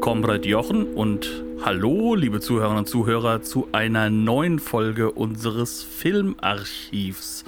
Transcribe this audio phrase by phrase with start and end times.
[0.00, 7.44] Comrade Jochen und hallo, liebe Zuhörerinnen und Zuhörer, zu einer neuen Folge unseres Filmarchivs.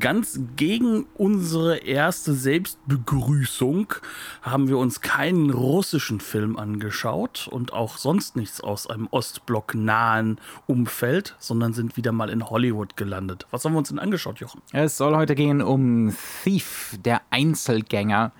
[0.00, 3.94] Ganz gegen unsere erste Selbstbegrüßung
[4.42, 10.40] haben wir uns keinen russischen Film angeschaut und auch sonst nichts aus einem Ostblock nahen
[10.66, 13.46] Umfeld, sondern sind wieder mal in Hollywood gelandet.
[13.52, 14.60] Was haben wir uns denn angeschaut, Jochen?
[14.72, 16.12] Es soll heute gehen um
[16.42, 18.32] Thief, der Einzelgänger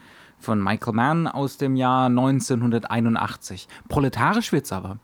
[0.46, 3.66] von Michael Mann aus dem Jahr 1981.
[3.88, 5.00] Proletarisch wird's aber.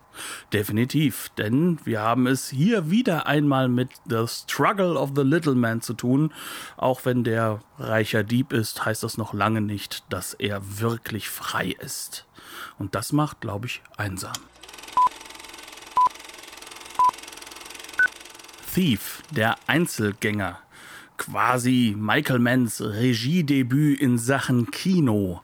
[0.53, 5.81] Definitiv, denn wir haben es hier wieder einmal mit The Struggle of the Little Man
[5.81, 6.33] zu tun.
[6.77, 11.75] Auch wenn der reicher Dieb ist, heißt das noch lange nicht, dass er wirklich frei
[11.81, 12.25] ist.
[12.79, 14.35] Und das macht, glaube ich, einsam.
[18.73, 20.61] Thief, der Einzelgänger
[21.17, 25.43] quasi Michael Manns Regiedebüt in Sachen Kino.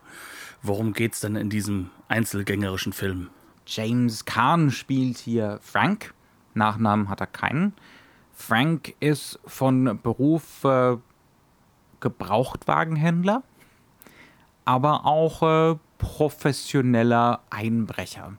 [0.62, 3.30] Worum geht's denn in diesem einzelgängerischen Film?
[3.66, 6.14] James Kahn spielt hier Frank.
[6.54, 7.74] Nachnamen hat er keinen.
[8.32, 10.96] Frank ist von Beruf äh,
[12.00, 13.42] Gebrauchtwagenhändler,
[14.64, 18.34] aber auch äh, professioneller Einbrecher.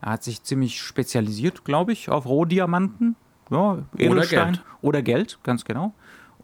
[0.00, 3.16] Er hat sich ziemlich spezialisiert, glaube ich, auf Rohdiamanten.
[3.50, 4.64] Ja, Oder Geld.
[4.82, 5.94] Oder Geld, ganz genau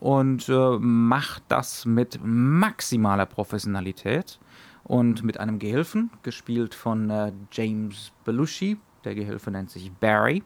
[0.01, 4.41] und äh, macht das mit maximaler Professionalität
[4.85, 8.79] und mit einem Gehilfen, gespielt von äh, James Belushi.
[9.05, 10.43] Der Gehilfe nennt sich Barry.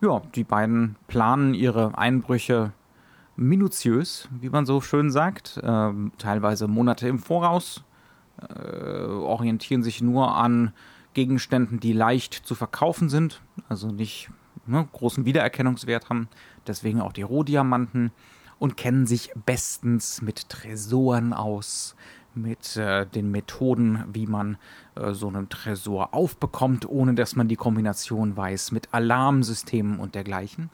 [0.00, 2.72] Ja, die beiden planen ihre Einbrüche
[3.36, 7.84] minutiös, wie man so schön sagt, äh, teilweise Monate im Voraus,
[8.48, 10.72] äh, orientieren sich nur an
[11.14, 14.30] Gegenständen, die leicht zu verkaufen sind, also nicht
[14.66, 16.28] ne, großen Wiedererkennungswert haben,
[16.66, 18.12] deswegen auch die Rohdiamanten
[18.58, 21.96] und kennen sich bestens mit Tresoren aus,
[22.34, 24.56] mit äh, den Methoden, wie man
[24.96, 30.70] äh, so einen Tresor aufbekommt, ohne dass man die Kombination weiß, mit Alarmsystemen und dergleichen.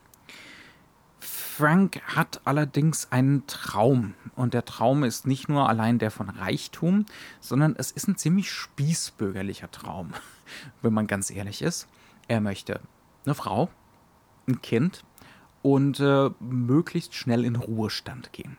[1.21, 4.15] Frank hat allerdings einen Traum.
[4.35, 7.05] Und der Traum ist nicht nur allein der von Reichtum,
[7.41, 10.15] sondern es ist ein ziemlich spießbürgerlicher Traum,
[10.83, 11.87] wenn man ganz ehrlich ist.
[12.29, 12.81] Er möchte
[13.27, 13.69] eine Frau,
[14.51, 15.05] ein Kind
[15.63, 18.57] und äh, möglichst schnell in Ruhestand gehen.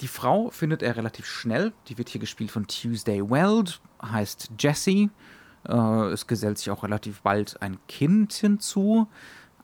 [0.00, 1.72] Die Frau findet er relativ schnell.
[1.88, 5.10] Die wird hier gespielt von Tuesday Weld, heißt Jessie.
[5.68, 9.08] Äh, es gesellt sich auch relativ bald ein Kind hinzu.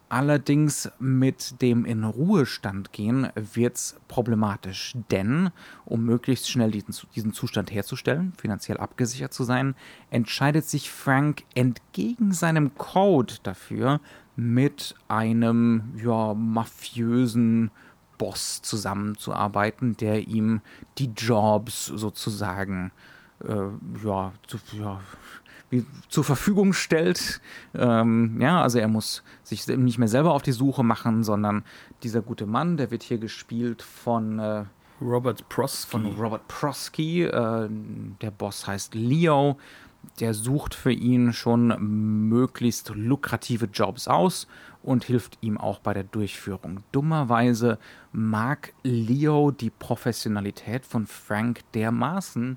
[0.09, 5.51] Allerdings mit dem in Ruhestand gehen wird es problematisch, denn
[5.85, 9.75] um möglichst schnell diesen, diesen Zustand herzustellen, finanziell abgesichert zu sein,
[10.11, 14.01] entscheidet sich Frank entgegen seinem Code dafür,
[14.37, 17.73] mit einem ja, mafiösen
[18.17, 20.61] Boss zusammenzuarbeiten, der ihm
[20.99, 22.93] die Jobs sozusagen
[23.45, 25.01] äh, ja, zu, ja,
[26.09, 27.41] zur Verfügung stellt.
[27.75, 31.65] Ähm, ja, also er muss sich nicht mehr selber auf die Suche machen, sondern
[32.03, 34.65] dieser gute Mann, der wird hier gespielt von äh,
[35.01, 35.91] Robert Prosky.
[35.91, 37.25] Von Robert Prosky.
[37.25, 37.69] Äh,
[38.21, 39.57] der Boss heißt Leo
[40.21, 44.47] der sucht für ihn schon möglichst lukrative Jobs aus
[44.83, 46.83] und hilft ihm auch bei der Durchführung.
[46.93, 47.79] Dummerweise
[48.13, 52.57] mag Leo die Professionalität von Frank dermaßen,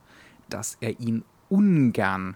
[0.50, 2.36] dass er ihn ungern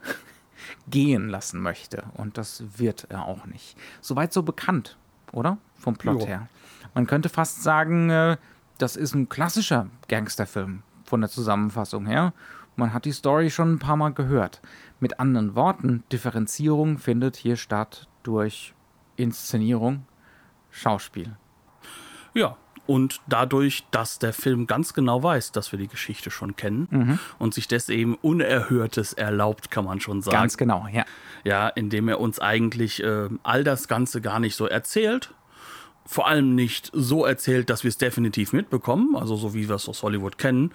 [0.90, 2.04] gehen lassen möchte.
[2.14, 3.78] Und das wird er auch nicht.
[4.02, 4.98] Soweit so bekannt,
[5.32, 5.58] oder?
[5.76, 6.28] Vom Plot jo.
[6.28, 6.48] her.
[6.94, 8.38] Man könnte fast sagen, äh,
[8.78, 12.34] das ist ein klassischer Gangsterfilm von der Zusammenfassung her.
[12.76, 14.62] Man hat die Story schon ein paar Mal gehört.
[15.00, 18.74] Mit anderen Worten, Differenzierung findet hier statt durch
[19.16, 20.06] Inszenierung,
[20.72, 21.36] Schauspiel.
[22.34, 26.88] Ja, und dadurch, dass der Film ganz genau weiß, dass wir die Geschichte schon kennen
[26.92, 27.20] mhm.
[27.40, 30.36] und sich deswegen Unerhörtes erlaubt, kann man schon sagen.
[30.36, 31.06] Ganz genau, ja.
[31.44, 35.34] Ja, indem er uns eigentlich äh, all das Ganze gar nicht so erzählt,
[36.06, 39.88] vor allem nicht so erzählt, dass wir es definitiv mitbekommen, also so wie wir es
[39.88, 40.72] aus Hollywood kennen,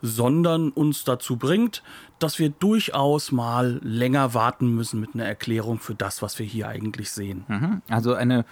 [0.00, 1.82] sondern uns dazu bringt,
[2.18, 6.68] dass wir durchaus mal länger warten müssen mit einer Erklärung für das, was wir hier
[6.68, 7.44] eigentlich sehen.
[7.46, 7.82] Mhm.
[7.88, 8.44] Also eine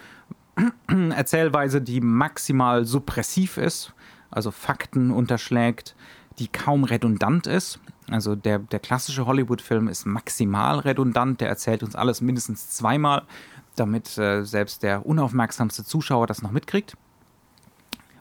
[1.11, 3.93] Erzählweise, die maximal suppressiv ist,
[4.31, 5.95] also Fakten unterschlägt,
[6.39, 7.81] die kaum redundant ist.
[8.11, 13.23] Also der, der klassische Hollywood-Film ist maximal redundant, der erzählt uns alles mindestens zweimal
[13.77, 16.97] damit äh, selbst der unaufmerksamste Zuschauer das noch mitkriegt.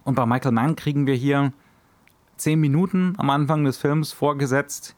[0.04, 1.54] Und bei Michael Mann kriegen wir hier
[2.38, 4.96] zehn Minuten am Anfang des Films vorgesetzt,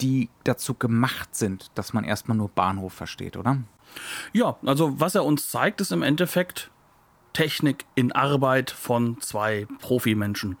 [0.00, 3.58] die dazu gemacht sind, dass man erstmal nur Bahnhof versteht, oder?
[4.32, 6.70] Ja, also was er uns zeigt, ist im Endeffekt
[7.36, 10.56] Technik in Arbeit von zwei Profimenschen.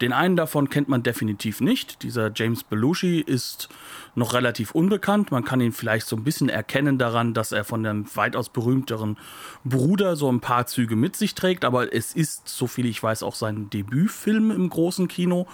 [0.00, 2.04] Den einen davon kennt man definitiv nicht.
[2.04, 3.68] Dieser James Belushi ist
[4.14, 5.32] noch relativ unbekannt.
[5.32, 9.18] Man kann ihn vielleicht so ein bisschen erkennen daran, dass er von dem weitaus berühmteren
[9.64, 11.64] Bruder so ein paar Züge mit sich trägt.
[11.64, 15.48] Aber es ist, so viel ich weiß, auch sein Debütfilm im großen Kino.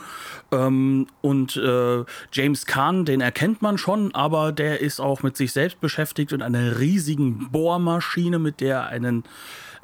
[0.52, 5.52] Ähm, und äh, James Kahn, den erkennt man schon, aber der ist auch mit sich
[5.52, 9.24] selbst beschäftigt und einer riesigen Bohrmaschine, mit der er einen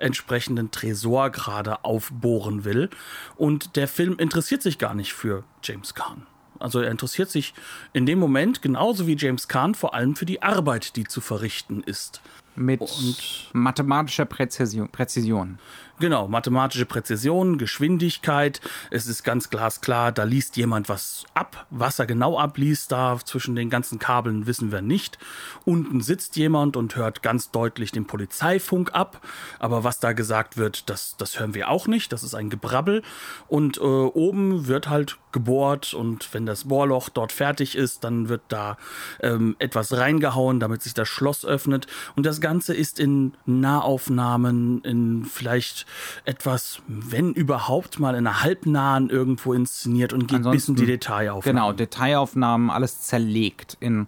[0.02, 2.90] entsprechenden Tresor gerade aufbohren will.
[3.37, 6.26] Und der Film interessiert sich gar nicht für James Kahn.
[6.58, 7.54] Also er interessiert sich
[7.93, 11.82] in dem Moment genauso wie James Kahn vor allem für die Arbeit, die zu verrichten
[11.82, 12.20] ist.
[12.54, 14.88] Mit und mathematischer Präzision.
[14.88, 15.58] Präzision.
[16.02, 18.60] Genau, mathematische Präzision, Geschwindigkeit.
[18.90, 21.66] Es ist ganz glasklar, da liest jemand was ab.
[21.70, 25.19] Was er genau abliest, da zwischen den ganzen Kabeln wissen wir nicht.
[25.64, 29.20] Unten sitzt jemand und hört ganz deutlich den Polizeifunk ab.
[29.60, 32.12] Aber was da gesagt wird, das, das hören wir auch nicht.
[32.12, 33.02] Das ist ein Gebrabbel.
[33.46, 38.43] Und äh, oben wird halt gebohrt und wenn das Bohrloch dort fertig ist, dann wird
[38.48, 38.76] da
[39.20, 41.87] ähm, etwas reingehauen, damit sich das Schloss öffnet.
[42.16, 45.87] Und das Ganze ist in Nahaufnahmen, in vielleicht
[46.27, 50.93] etwas, wenn überhaupt mal in einer halbnahen irgendwo inszeniert und geht Ansonsten, bis in die
[50.93, 51.56] Detailaufnahmen.
[51.56, 54.06] Genau, Detailaufnahmen, alles zerlegt in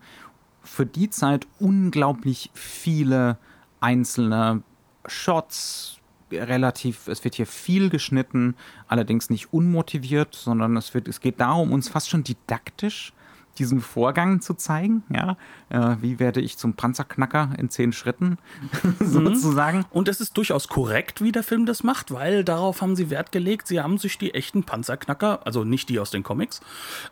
[0.62, 3.38] für die Zeit unglaublich viele
[3.80, 4.62] einzelne
[5.06, 5.98] Shots,
[6.32, 8.56] relativ, es wird hier viel geschnitten,
[8.88, 13.12] allerdings nicht unmotiviert, sondern es wird, es geht darum, uns fast schon didaktisch
[13.58, 15.02] diesen Vorgang zu zeigen.
[15.08, 15.36] Ja,
[15.68, 18.38] äh, wie werde ich zum Panzerknacker in zehn Schritten
[19.00, 19.78] sozusagen.
[19.78, 19.84] Mhm.
[19.90, 23.32] Und es ist durchaus korrekt, wie der Film das macht, weil darauf haben sie Wert
[23.32, 23.66] gelegt.
[23.66, 26.60] Sie haben sich die echten Panzerknacker, also nicht die aus den Comics,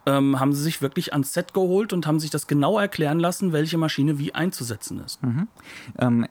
[0.07, 3.53] ähm, haben sie sich wirklich ans Set geholt und haben sich das genau erklären lassen,
[3.53, 5.23] welche Maschine wie einzusetzen ist.
[5.23, 5.49] Mhm.
[5.99, 6.27] Ähm,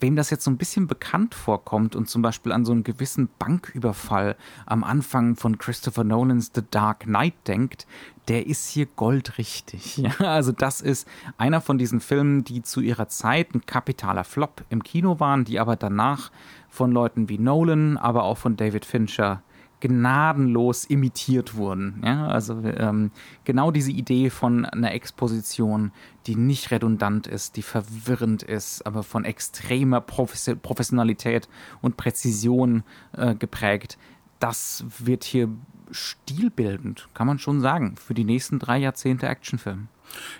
[0.00, 3.28] wem das jetzt so ein bisschen bekannt vorkommt und zum Beispiel an so einen gewissen
[3.38, 4.36] Banküberfall
[4.66, 7.86] am Anfang von Christopher Nolans The Dark Knight denkt,
[8.28, 9.98] der ist hier goldrichtig.
[10.08, 11.08] Ja, also das ist
[11.38, 15.58] einer von diesen Filmen, die zu ihrer Zeit ein kapitaler Flop im Kino waren, die
[15.58, 16.30] aber danach
[16.68, 19.42] von Leuten wie Nolan, aber auch von David Fincher
[19.80, 22.02] gnadenlos imitiert wurden.
[22.04, 23.10] Ja, also ähm,
[23.44, 25.92] genau diese Idee von einer Exposition,
[26.26, 31.48] die nicht redundant ist, die verwirrend ist, aber von extremer Professionalität
[31.80, 32.82] und Präzision
[33.16, 33.98] äh, geprägt,
[34.40, 35.48] das wird hier
[35.90, 39.88] stilbildend, kann man schon sagen, für die nächsten drei Jahrzehnte Actionfilm.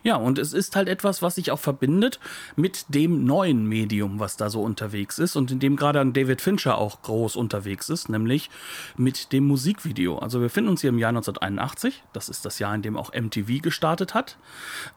[0.02, 2.20] Ja, und es ist halt etwas, was sich auch verbindet
[2.56, 6.78] mit dem neuen Medium, was da so unterwegs ist und in dem gerade David Fincher
[6.78, 8.50] auch groß unterwegs ist, nämlich
[8.96, 10.18] mit dem Musikvideo.
[10.18, 13.12] Also wir finden uns hier im Jahr 1981, das ist das Jahr, in dem auch
[13.12, 14.38] MTV gestartet hat.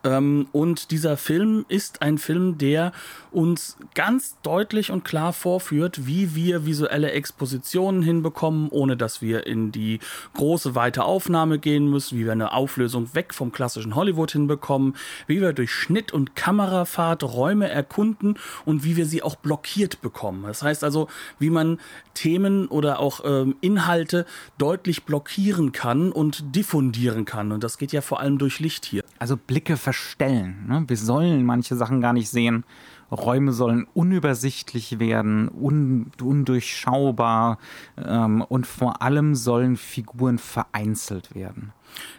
[0.04, 2.92] Ähm, und dieser Film ist ein Film, der
[3.32, 9.72] uns ganz deutlich und klar vorführt, wie wir visuelle Expositionen hinbekommen, ohne dass wir in
[9.72, 10.00] die
[10.36, 14.94] große, weite Aufnahme gehen müssen, wie wir eine Auflösung weg vom klassischen Hollywood hinbekommen bekommen,
[15.25, 20.44] wie wir durch Schnitt und Kamerafahrt Räume erkunden und wie wir sie auch blockiert bekommen.
[20.44, 21.08] Das heißt also,
[21.39, 21.80] wie man
[22.13, 24.25] Themen oder auch ähm, Inhalte
[24.60, 27.51] deutlich blockieren kann und diffundieren kann.
[27.51, 29.03] Und das geht ja vor allem durch Licht hier.
[29.18, 30.65] Also Blicke verstellen.
[30.68, 30.84] Ne?
[30.88, 32.63] Wir sollen manche Sachen gar nicht sehen.
[33.12, 37.58] Räume sollen unübersichtlich werden, un undurchschaubar
[37.98, 41.74] ähm, und vor allem sollen Figuren vereinzelt werden.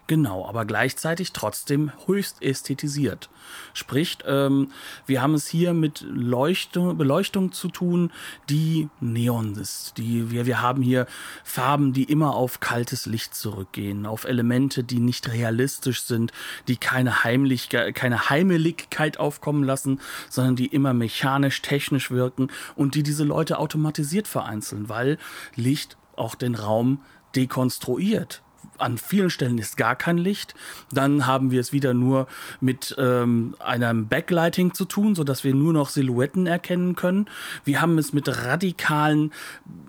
[0.09, 3.31] Genau, aber gleichzeitig trotzdem höchst ästhetisiert.
[3.73, 4.71] Sprich, ähm,
[5.07, 8.11] wir haben es hier mit Leuchtung, Beleuchtung zu tun,
[8.51, 9.97] die Neon ist.
[9.97, 11.07] Die, wir, wir haben hier
[11.45, 16.33] Farben, die immer auf kaltes Licht zurückgehen, auf Elemente, die nicht realistisch sind,
[16.69, 23.03] die keine, Heimlichkeit, keine Heimeligkeit aufkommen lassen, sondern die immer mechanisch, technisch wirken und die
[23.03, 25.17] diese Leute automatisiert vereinzeln, weil
[25.55, 27.01] Licht auch den Raum
[27.35, 28.43] dekonstruiert
[28.79, 30.55] an vielen Stellen ist gar kein Licht.
[30.91, 32.27] Dann haben wir es wieder nur
[32.61, 37.27] mit ähm, einem Backlighting zu tun, sodass wir nur noch Silhouetten erkennen können.
[37.65, 39.33] Wir haben es mit radikalen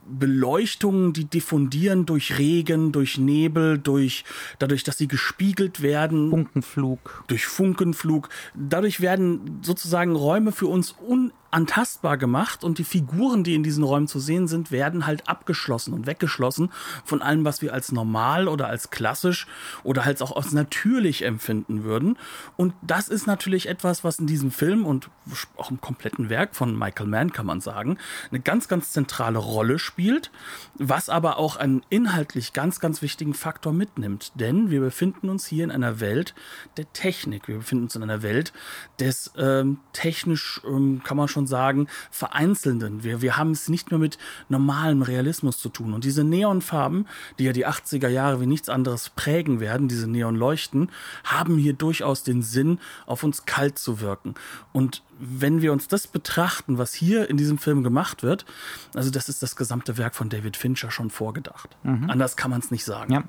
[0.06, 4.26] Beleuchtungen, die diffundieren durch Regen, durch Nebel, durch
[4.60, 6.30] dadurch, dass sie gespiegelt werden.
[6.30, 7.24] Funkenflug.
[7.28, 8.30] Durch Funkenflug.
[8.54, 13.84] Dadurch werden sozusagen Räume für uns un antastbar gemacht und die Figuren, die in diesen
[13.84, 16.72] Räumen zu sehen sind, werden halt abgeschlossen und weggeschlossen
[17.06, 19.48] von allem, was wir als normal oder als klassisch
[19.84, 22.18] oder halt auch als natürlich empfinden würden.
[22.58, 25.10] Und das ist natürlich etwas, was in diesem Film und
[25.58, 27.98] auch im kompletten Werk von Michael Mann, kann man sagen,
[28.32, 30.32] eine ganz, ganz zentrale Rolle spielt,
[30.76, 34.32] was aber auch einen inhaltlich ganz, ganz wichtigen Faktor mitnimmt.
[34.36, 36.34] Denn wir befinden uns hier in einer Welt
[36.78, 37.48] der Technik.
[37.48, 38.54] Wir befinden uns in einer Welt
[39.00, 43.04] des ähm, technisch, ähm, kann man schon sagen, vereinzelnden.
[43.04, 44.18] Wir, wir haben es nicht mehr mit
[44.50, 45.94] normalem Realismus zu tun.
[45.94, 47.08] Und diese Neonfarben,
[47.40, 50.90] die ja die 80er Jahre wie nichts anderes prägen werden, diese Neonleuchten,
[51.24, 54.36] haben hier durchaus den Sinn, auf uns kalt zu wirken.
[54.72, 58.46] Und wenn wir uns das betrachten, was hier in diesem Film gemacht wird,
[58.94, 61.78] also das ist das gesamte Werk von David Fincher schon vorgedacht.
[61.84, 62.10] Mhm.
[62.10, 63.14] Anders kann man es nicht sagen.
[63.14, 63.24] Ja.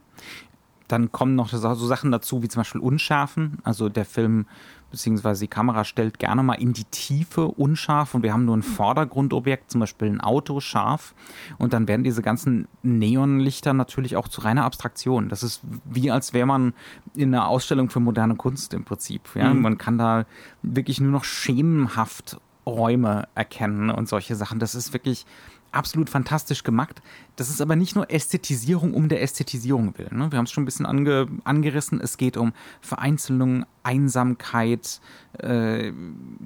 [0.89, 3.59] Dann kommen noch so Sachen dazu, wie zum Beispiel Unschärfen.
[3.65, 4.47] Also der Film
[4.95, 8.63] beziehungsweise die Kamera stellt gerne mal in die Tiefe unscharf und wir haben nur ein
[8.63, 11.17] Vordergrundobjekt, zum Beispiel ein Auto scharf
[11.59, 15.29] und dann werden diese ganzen Neonlichter natürlich auch zu reiner Abstraktion.
[15.29, 16.75] Das ist wie als wäre man
[17.15, 19.23] in einer Ausstellung für moderne Kunst im Prinzip.
[19.35, 19.53] Ja?
[19.53, 19.63] Mhm.
[19.63, 20.27] Man kann da
[20.63, 24.61] wirklich nur noch schemenhaft Räume erkennen und solche Sachen.
[24.61, 25.27] Das ist wirklich
[25.75, 27.03] absolut fantastisch gemacht.
[27.37, 30.19] Das ist aber nicht nur Ästhetisierung um der Ästhetisierung willen.
[30.19, 30.31] Ne?
[30.31, 32.01] Wir haben es schon ein bisschen ange, angerissen.
[32.01, 35.01] Es geht um Vereinzelung, Einsamkeit,
[35.41, 35.93] äh,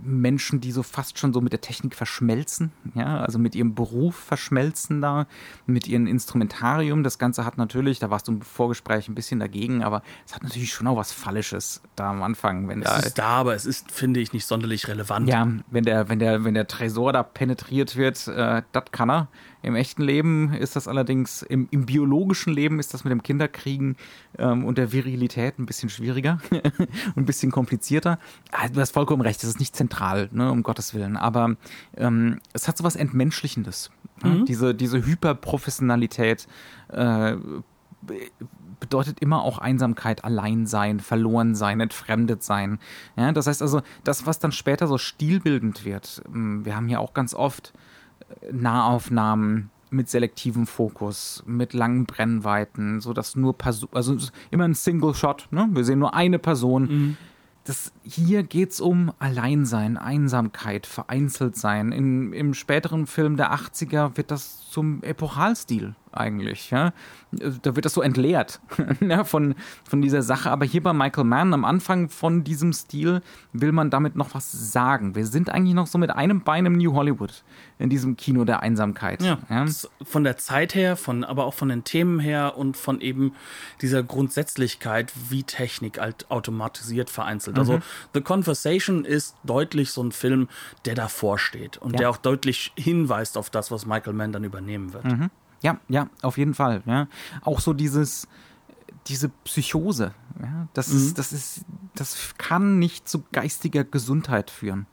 [0.02, 4.16] Menschen, die so fast schon so mit der Technik verschmelzen, ja, also mit ihrem Beruf
[4.16, 5.26] verschmelzen da,
[5.66, 7.02] mit ihrem Instrumentarium.
[7.02, 10.42] Das Ganze hat natürlich, da warst du im Vorgespräch ein bisschen dagegen, aber es hat
[10.42, 12.68] natürlich schon auch was Fallisches da am Anfang.
[12.68, 15.28] Wenn es da, ist da, aber es ist, finde ich, nicht sonderlich relevant.
[15.28, 19.28] Ja, wenn der, wenn der, wenn der Tresor da penetriert wird, äh, das kann er.
[19.62, 23.96] Im echten Leben ist das allerdings, im, im biologischen Leben ist das mit dem Kinderkriegen
[24.38, 28.18] ähm, und der Virilität ein bisschen schwieriger und ein bisschen komplizierter.
[28.52, 31.16] Ah, du hast vollkommen recht, das ist nicht zentral, ne, um Gottes Willen.
[31.16, 31.56] Aber
[31.96, 33.90] ähm, es hat so was Entmenschlichendes.
[34.22, 34.30] Ne?
[34.30, 34.44] Mhm.
[34.46, 36.46] Diese, diese Hyperprofessionalität
[36.88, 37.34] äh,
[38.80, 42.78] bedeutet immer auch Einsamkeit, Alleinsein, verloren sein, entfremdet sein.
[43.16, 47.00] Ja, das heißt also, das, was dann später so stilbildend wird, ähm, wir haben hier
[47.00, 47.72] auch ganz oft
[48.50, 54.16] Nahaufnahmen mit selektivem Fokus, mit langen Brennweiten, so dass nur Person, also
[54.50, 55.68] immer ein Single Shot, ne?
[55.72, 56.82] Wir sehen nur eine Person.
[56.82, 57.16] Mhm.
[57.64, 61.92] Das, hier geht es um Alleinsein, Einsamkeit, Vereinzeltsein.
[61.92, 66.70] In, Im späteren Film der 80er wird das zum Epochalstil eigentlich.
[66.70, 66.92] Ja?
[67.30, 68.60] Da wird das so entleert
[69.00, 69.54] ja, von,
[69.88, 70.50] von dieser Sache.
[70.50, 73.22] Aber hier bei Michael Mann am Anfang von diesem Stil
[73.52, 75.14] will man damit noch was sagen.
[75.14, 77.44] Wir sind eigentlich noch so mit einem Bein im New Hollywood
[77.78, 79.22] in diesem Kino der Einsamkeit.
[79.22, 79.66] Ja, ja?
[80.02, 83.32] Von der Zeit her, von, aber auch von den Themen her und von eben
[83.80, 87.58] dieser Grundsätzlichkeit, wie Technik halt automatisiert vereinzelt.
[87.58, 87.78] Also mhm.
[87.78, 87.82] Also
[88.14, 90.48] The Conversation ist deutlich so ein Film,
[90.84, 91.98] der davor steht und ja.
[91.98, 95.04] der auch deutlich hinweist auf das, was Michael Mann dann übernehmen wird.
[95.04, 95.30] Mhm.
[95.62, 96.82] Ja, ja, auf jeden Fall.
[96.86, 97.08] Ja.
[97.42, 98.28] Auch so dieses,
[99.06, 100.98] diese Psychose, ja, das, mhm.
[100.98, 104.86] ist, das, ist, das kann nicht zu geistiger Gesundheit führen.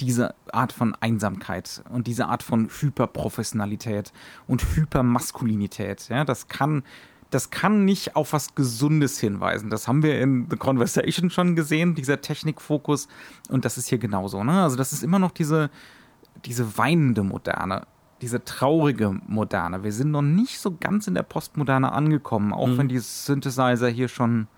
[0.00, 4.12] Diese Art von Einsamkeit und diese Art von Hyperprofessionalität
[4.46, 6.08] und Hypermaskulinität.
[6.08, 6.84] Ja, das kann
[7.30, 9.68] das kann nicht auf was Gesundes hinweisen.
[9.68, 13.06] Das haben wir in The Conversation schon gesehen, dieser Technikfokus.
[13.50, 14.42] Und das ist hier genauso.
[14.44, 14.62] Ne?
[14.62, 15.70] Also, das ist immer noch diese,
[16.46, 17.86] diese weinende Moderne
[18.20, 19.84] diese traurige Moderne.
[19.84, 22.78] Wir sind noch nicht so ganz in der Postmoderne angekommen, auch mhm.
[22.78, 24.48] wenn die Synthesizer hier schon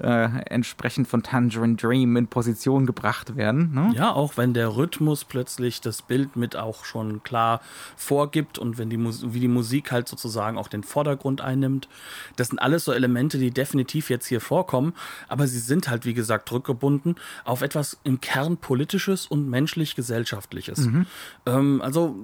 [0.00, 3.74] äh, entsprechend von Tangerine Dream in Position gebracht werden.
[3.74, 3.92] Ne?
[3.94, 7.60] Ja, auch wenn der Rhythmus plötzlich das Bild mit auch schon klar
[7.96, 11.88] vorgibt und wenn die wie die Musik halt sozusagen auch den Vordergrund einnimmt.
[12.36, 14.94] Das sind alles so Elemente, die definitiv jetzt hier vorkommen,
[15.28, 20.86] aber sie sind halt, wie gesagt, rückgebunden auf etwas im Kern politisches und menschlich-gesellschaftliches.
[20.86, 21.06] Mhm.
[21.44, 22.16] Ähm, also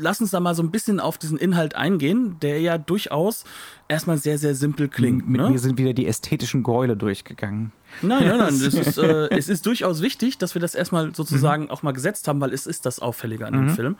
[0.00, 3.44] lass uns da mal so ein bisschen auf diesen Inhalt eingehen, der ja durchaus
[3.88, 5.28] erstmal sehr, sehr simpel klingt.
[5.28, 5.50] Mit ne?
[5.50, 7.72] mir sind wieder die ästhetischen Gräule durchgegangen.
[8.02, 8.54] Nein, nein, nein.
[8.60, 11.70] Ist, äh, es ist durchaus wichtig, dass wir das erstmal sozusagen mhm.
[11.70, 13.70] auch mal gesetzt haben, weil es ist das Auffällige an dem mhm.
[13.70, 13.96] Film.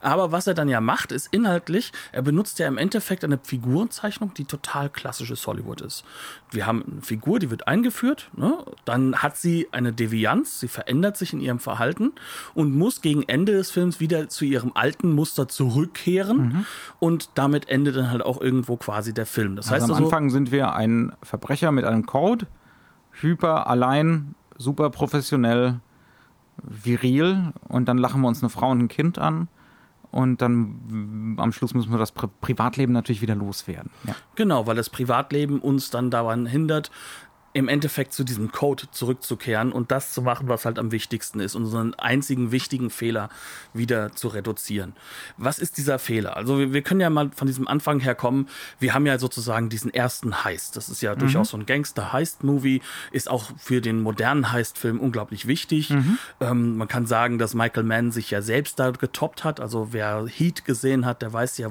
[0.00, 4.34] Aber was er dann ja macht, ist inhaltlich, er benutzt ja im Endeffekt eine Figurenzeichnung,
[4.34, 6.04] die total klassisches Hollywood ist.
[6.50, 8.58] Wir haben eine Figur, die wird eingeführt, ne?
[8.84, 12.12] dann hat sie eine Devianz, sie verändert sich in ihrem Verhalten
[12.54, 16.66] und muss gegen Ende des Films wieder zu ihrem alten Muster zurückkehren mhm.
[16.98, 19.56] und damit endet dann halt auch irgendwo quasi der Film.
[19.56, 22.46] Das also heißt am also, Anfang sind wir ein Verbrecher mit einem Code,
[23.12, 25.80] hyper, allein, super professionell,
[26.62, 29.48] viril und dann lachen wir uns eine Frau und ein Kind an
[30.10, 33.90] und dann am Schluss müssen wir das Pri Privatleben natürlich wieder loswerden.
[34.04, 34.14] Ja.
[34.34, 36.90] Genau, weil das Privatleben uns dann daran hindert,
[37.52, 41.56] im Endeffekt zu diesem Code zurückzukehren und das zu machen, was halt am wichtigsten ist,
[41.56, 43.28] unseren einzigen wichtigen Fehler
[43.74, 44.92] wieder zu reduzieren.
[45.36, 46.36] Was ist dieser Fehler?
[46.36, 48.48] Also wir, wir können ja mal von diesem Anfang her kommen.
[48.78, 50.76] Wir haben ja sozusagen diesen ersten Heist.
[50.76, 51.20] Das ist ja mhm.
[51.20, 55.90] durchaus so ein Gangster-Heist-Movie, ist auch für den modernen Heist-Film unglaublich wichtig.
[55.90, 56.18] Mhm.
[56.40, 59.58] Ähm, man kann sagen, dass Michael Mann sich ja selbst da getoppt hat.
[59.58, 61.70] Also wer Heat gesehen hat, der weiß ja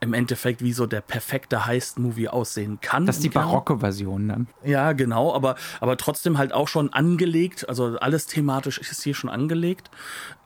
[0.00, 3.04] im Endeffekt, wie so der perfekte Heist-Movie aussehen kann.
[3.04, 4.46] Das ist die barocke Version dann.
[4.64, 7.68] Ja, genau, aber, aber trotzdem halt auch schon angelegt.
[7.68, 9.90] Also alles thematisch ist hier schon angelegt.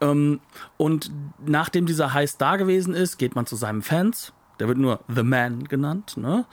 [0.01, 0.41] Ähm,
[0.77, 1.11] und
[1.45, 4.33] nachdem dieser Heist da gewesen ist, geht man zu seinen Fans.
[4.59, 6.47] Der wird nur The Man genannt, ne?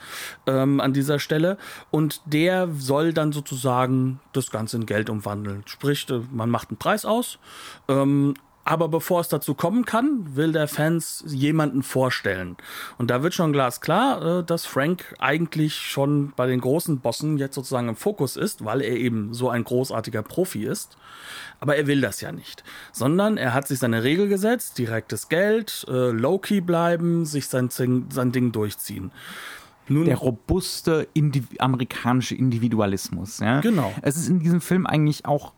[0.46, 1.58] Ähm, an dieser Stelle.
[1.90, 5.64] Und der soll dann sozusagen das Ganze in Geld umwandeln.
[5.66, 7.40] Sprich, äh, man macht einen Preis aus
[7.88, 8.34] ähm,
[8.66, 12.56] aber bevor es dazu kommen kann, will der Fans jemanden vorstellen.
[12.98, 17.56] Und da wird schon glasklar, äh, dass Frank eigentlich schon bei den großen Bossen jetzt
[17.56, 20.98] sozusagen im Fokus ist, weil er eben so ein großartiger Profi ist.
[21.60, 25.86] Aber er will das ja nicht, sondern er hat sich seine Regel gesetzt, direktes Geld,
[25.88, 29.12] äh, low-key bleiben, sich sein, sein Ding durchziehen.
[29.88, 33.40] Nun, der robuste Indiv amerikanische Individualismus.
[33.40, 33.60] Ja?
[33.60, 33.94] Genau.
[34.02, 35.54] Es ist in diesem Film eigentlich auch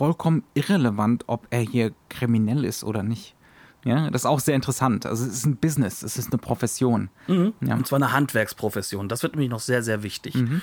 [0.00, 3.36] vollkommen irrelevant, ob er hier kriminell ist oder nicht.
[3.84, 5.04] Ja, das ist auch sehr interessant.
[5.04, 7.10] Also es ist ein Business, es ist eine Profession.
[7.26, 7.52] Mhm.
[7.60, 7.74] Ja.
[7.74, 9.10] Und zwar eine Handwerksprofession.
[9.10, 10.36] Das wird nämlich noch sehr, sehr wichtig.
[10.36, 10.62] Mhm.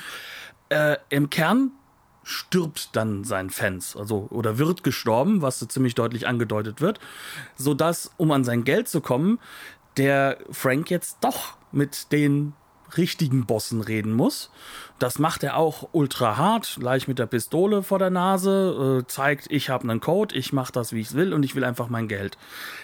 [0.70, 1.70] Äh, Im Kern
[2.24, 7.00] stirbt dann sein Fans, also oder wird gestorben, was so ziemlich deutlich angedeutet wird,
[7.56, 9.38] sodass, um an sein Geld zu kommen,
[9.98, 12.54] der Frank jetzt doch mit den
[12.96, 14.50] richtigen Bossen reden muss.
[15.00, 19.52] Das macht er auch ultra hart, gleich mit der Pistole vor der Nase, äh, zeigt,
[19.52, 22.08] ich habe einen Code, ich mache das, wie ich will und ich will einfach mein
[22.08, 22.38] Geld.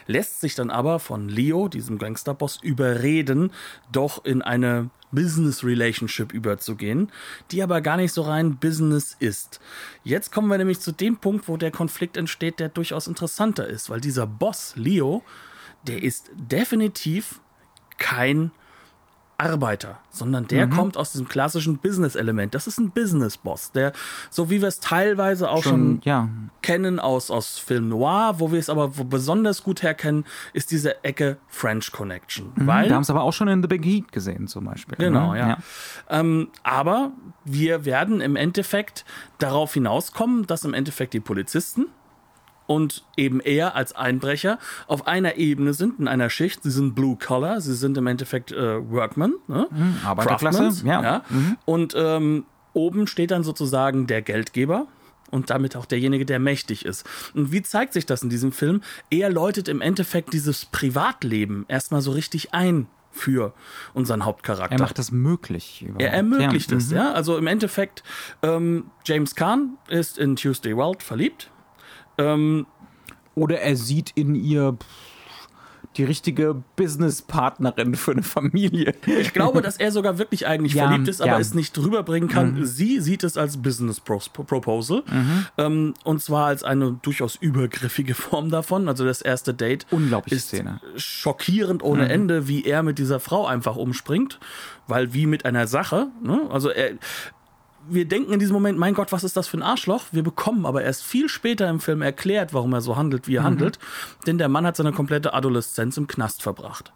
[0.07, 3.51] Lässt sich dann aber von Leo, diesem Gangsterboss, überreden,
[3.91, 7.12] doch in eine Business Relationship überzugehen,
[7.51, 9.60] die aber gar nicht so rein Business ist.
[10.03, 13.89] Jetzt kommen wir nämlich zu dem Punkt, wo der Konflikt entsteht, der durchaus interessanter ist,
[13.89, 15.24] weil dieser Boss, Leo,
[15.88, 17.39] der ist definitiv
[17.98, 18.51] kein
[19.37, 20.71] Arbeiter, sondern der mhm.
[20.71, 22.53] kommt aus diesem klassischen Business-Element.
[22.53, 23.93] Das ist ein Business-Boss, der,
[24.29, 26.29] so wie wir es teilweise auch schon, schon ja.
[26.61, 31.37] kennen aus, aus Film Noir, wo wir es aber besonders gut herkennen, ist diese Ecke
[31.47, 32.51] French Connection.
[32.55, 34.97] Mhm, weil, wir haben es aber auch schon in The Big Heat gesehen, zum Beispiel.
[34.97, 35.39] Genau, ne?
[35.39, 35.47] ja.
[35.49, 35.58] ja.
[36.10, 37.12] Ähm, aber
[37.43, 39.05] wir werden im Endeffekt
[39.39, 41.88] darauf hinauskommen, dass im Endeffekt die Polizisten,
[42.67, 46.63] und eben er als Einbrecher auf einer Ebene sind, in einer Schicht.
[46.63, 49.67] Sie sind Blue Collar, sie sind im Endeffekt äh, Workmen, ne?
[49.69, 51.02] Mhm, Arbeiterklasse, ja.
[51.02, 51.23] ja.
[51.30, 51.58] Mhm.
[51.65, 54.88] Und ähm, oben steht dann sozusagen der Geldgeber
[55.32, 57.08] und damit auch derjenige, der mächtig ist.
[57.34, 58.82] Und wie zeigt sich das in diesem Film?
[59.10, 63.54] Er läutet im Endeffekt dieses Privatleben erstmal so richtig ein für
[63.93, 64.76] unseren Hauptcharakter.
[64.76, 65.84] Er macht das möglich.
[65.84, 66.02] Überhaupt.
[66.02, 66.78] Er ermöglicht ja.
[66.78, 66.97] es, mhm.
[66.97, 67.13] ja.
[67.13, 68.04] Also im Endeffekt,
[68.41, 71.52] ähm, James Kahn ist in Tuesday World verliebt
[72.17, 72.65] ähm,
[73.36, 74.78] oder er sieht in ihr
[75.97, 78.95] die richtige Businesspartnerin für eine Familie.
[79.06, 81.39] Ich glaube, dass er sogar wirklich eigentlich ja, verliebt ist, aber ja.
[81.39, 82.56] es nicht rüberbringen kann.
[82.56, 82.65] Mhm.
[82.65, 85.45] Sie sieht es als Business Proposal mhm.
[85.58, 88.88] ähm, und zwar als eine durchaus übergriffige Form davon.
[88.88, 90.82] Also das erste Date Unglaubliche ist Szene.
[90.95, 92.12] schockierend ohne mhm.
[92.12, 94.39] Ende, wie er mit dieser Frau einfach umspringt,
[94.88, 96.08] weil wie mit einer Sache.
[96.23, 96.41] Ne?
[96.49, 96.93] Also er
[97.89, 100.06] wir denken in diesem Moment, mein Gott, was ist das für ein Arschloch?
[100.12, 103.41] Wir bekommen aber erst viel später im Film erklärt, warum er so handelt, wie er
[103.41, 103.46] mhm.
[103.46, 103.80] handelt.
[104.28, 106.93] Denn der Mann hat seine komplette Adoleszenz im Knast verbracht.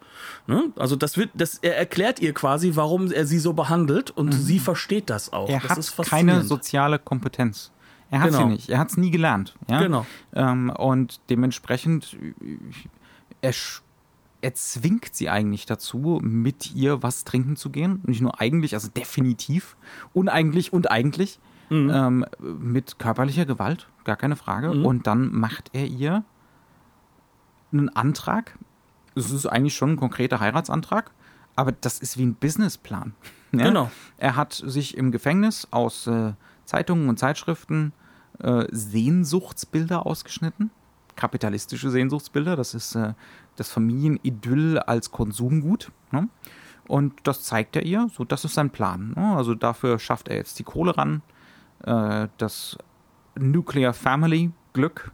[0.48, 0.72] Ne?
[0.76, 4.32] Also das wird, das, er erklärt ihr quasi, warum er sie so behandelt und mhm.
[4.32, 5.50] sie versteht das auch.
[5.50, 7.72] Er das hat keine soziale Kompetenz.
[8.10, 8.40] Er hat genau.
[8.40, 8.70] sie nicht.
[8.70, 9.56] Er hat es nie gelernt.
[9.70, 9.82] Ja?
[9.82, 10.06] Genau.
[10.34, 12.18] Ähm, und dementsprechend,
[13.42, 13.54] er
[14.48, 18.00] er zwingt sie eigentlich dazu, mit ihr was trinken zu gehen.
[18.06, 19.76] Nicht nur eigentlich, also definitiv.
[20.14, 21.38] Uneigentlich und eigentlich.
[21.70, 21.92] Mhm.
[21.94, 24.74] Ähm, mit körperlicher Gewalt, gar keine Frage.
[24.74, 24.86] Mhm.
[24.86, 26.24] Und dann macht er ihr
[27.74, 28.58] einen Antrag.
[29.16, 31.12] Es ist eigentlich schon ein konkreter Heiratsantrag,
[31.58, 33.14] aber das ist wie ein Businessplan.
[33.54, 33.64] Ja?
[33.64, 33.90] Genau.
[34.18, 36.34] Er hat sich im Gefängnis aus äh,
[36.66, 37.94] Zeitungen und Zeitschriften
[38.40, 40.70] äh, Sehnsuchtsbilder ausgeschnitten
[41.18, 42.56] kapitalistische Sehnsuchtsbilder.
[42.56, 43.14] Das ist äh,
[43.58, 45.92] das Familienidyll als Konsumgut.
[46.12, 46.30] Ne?
[46.88, 48.08] Und das zeigt er ihr.
[48.14, 49.14] So, das ist sein Plan.
[49.18, 49.36] Ne?
[49.36, 51.22] Also dafür schafft er jetzt die Kohle ran.
[51.84, 52.78] Äh, das
[53.36, 55.12] Nuclear Family Glück,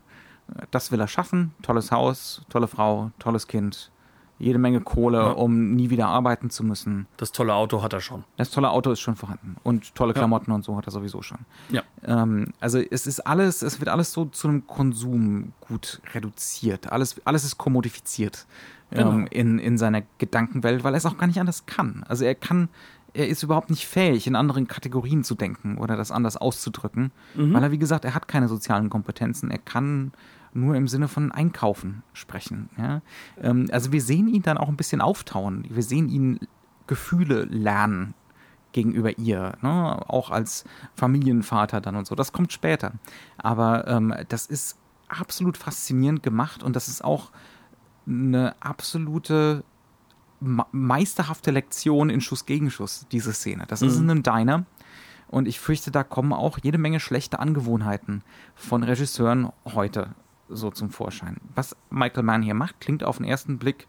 [0.56, 1.56] äh, das will er schaffen.
[1.64, 3.92] Tolles Haus, tolle Frau, tolles Kind
[4.40, 5.32] jede Menge Kohle, ja.
[5.32, 7.08] um nie wieder arbeiten zu müssen.
[7.18, 8.24] Das tolle Auto hat er schon.
[8.38, 9.56] Das tolle Auto ist schon vorhanden.
[9.64, 10.56] Und tolle Klamotten ja.
[10.56, 11.40] und so hat er sowieso schon.
[11.70, 11.84] Ja.
[12.04, 16.92] Ähm, also es ist alles, es wird alles so zu einem Konsumgut reduziert.
[16.92, 18.46] Alles, alles ist kommodifiziert
[18.92, 19.12] genau.
[19.12, 22.04] ähm, in, in seiner Gedankenwelt, weil er es auch gar nicht anders kann.
[22.08, 22.70] Also er kann,
[23.14, 27.54] er ist überhaupt nicht fähig, in anderen Kategorien zu denken oder das anders auszudrücken, mhm.
[27.54, 29.52] weil er, wie gesagt, er hat keine sozialen Kompetenzen.
[29.52, 30.12] Er kann
[30.54, 32.70] nur im Sinne von Einkaufen sprechen.
[32.78, 33.02] Ja?
[33.42, 35.66] Ähm, also wir sehen ihn dann auch ein bisschen auftauen.
[35.70, 36.40] Wir sehen ihn
[36.88, 38.14] Gefühle lernen
[38.72, 40.10] gegenüber ihr, ne?
[40.10, 42.16] auch als Familienvater dann und so.
[42.16, 42.94] Das kommt später.
[43.38, 47.32] Aber ähm, das ist absolut faszinierend gemacht und das ist auch
[48.06, 49.64] eine absolute
[50.40, 53.66] meisterhafte Lektion in Schuss gegen Schuss, diese Szene.
[53.68, 53.88] Das mhm.
[53.88, 54.66] ist in einem Diner.
[55.28, 58.24] Und ich fürchte, da kommen auch jede Menge schlechte Angewohnheiten
[58.56, 60.14] von Regisseuren heute
[60.56, 61.38] so zum Vorschein.
[61.56, 63.88] Was Michael Mann hier macht, klingt auf den ersten Blick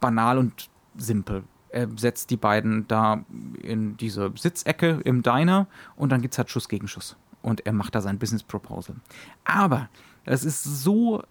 [0.00, 1.44] banal und simpel.
[1.70, 3.24] Er setzt die beiden da
[3.60, 7.16] in diese Sitzecke im Diner und dann gibt es halt Schuss gegen Schuss.
[7.42, 8.96] Und er macht da sein Business Proposal.
[9.44, 9.88] Aber
[10.24, 11.22] es ist so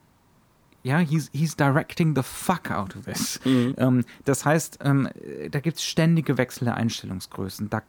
[0.84, 3.40] ja, he's, he's directing the fuck out of this.
[3.44, 3.76] Mhm.
[3.78, 5.10] Ähm, das heißt, ähm,
[5.52, 7.70] da gibt es ständige Wechsel der Einstellungsgrößen.
[7.70, 7.82] Da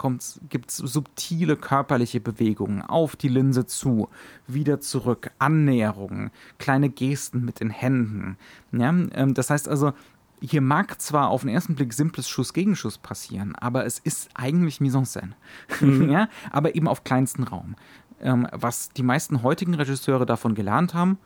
[0.48, 4.09] gibt es subtile körperliche Bewegungen auf die Linse zu,
[4.46, 8.37] wieder zurück, Annäherungen, kleine Gesten mit den Händen.
[8.72, 9.92] Ja, ähm, das heißt also,
[10.40, 14.98] hier mag zwar auf den ersten Blick simples Schuss-Gegenschuss passieren, aber es ist eigentlich Mise
[14.98, 15.33] en scène.
[15.81, 16.11] Mhm.
[16.11, 17.77] ja, aber eben auf kleinstem Raum.
[18.20, 21.18] Ähm, was die meisten heutigen Regisseure davon gelernt haben,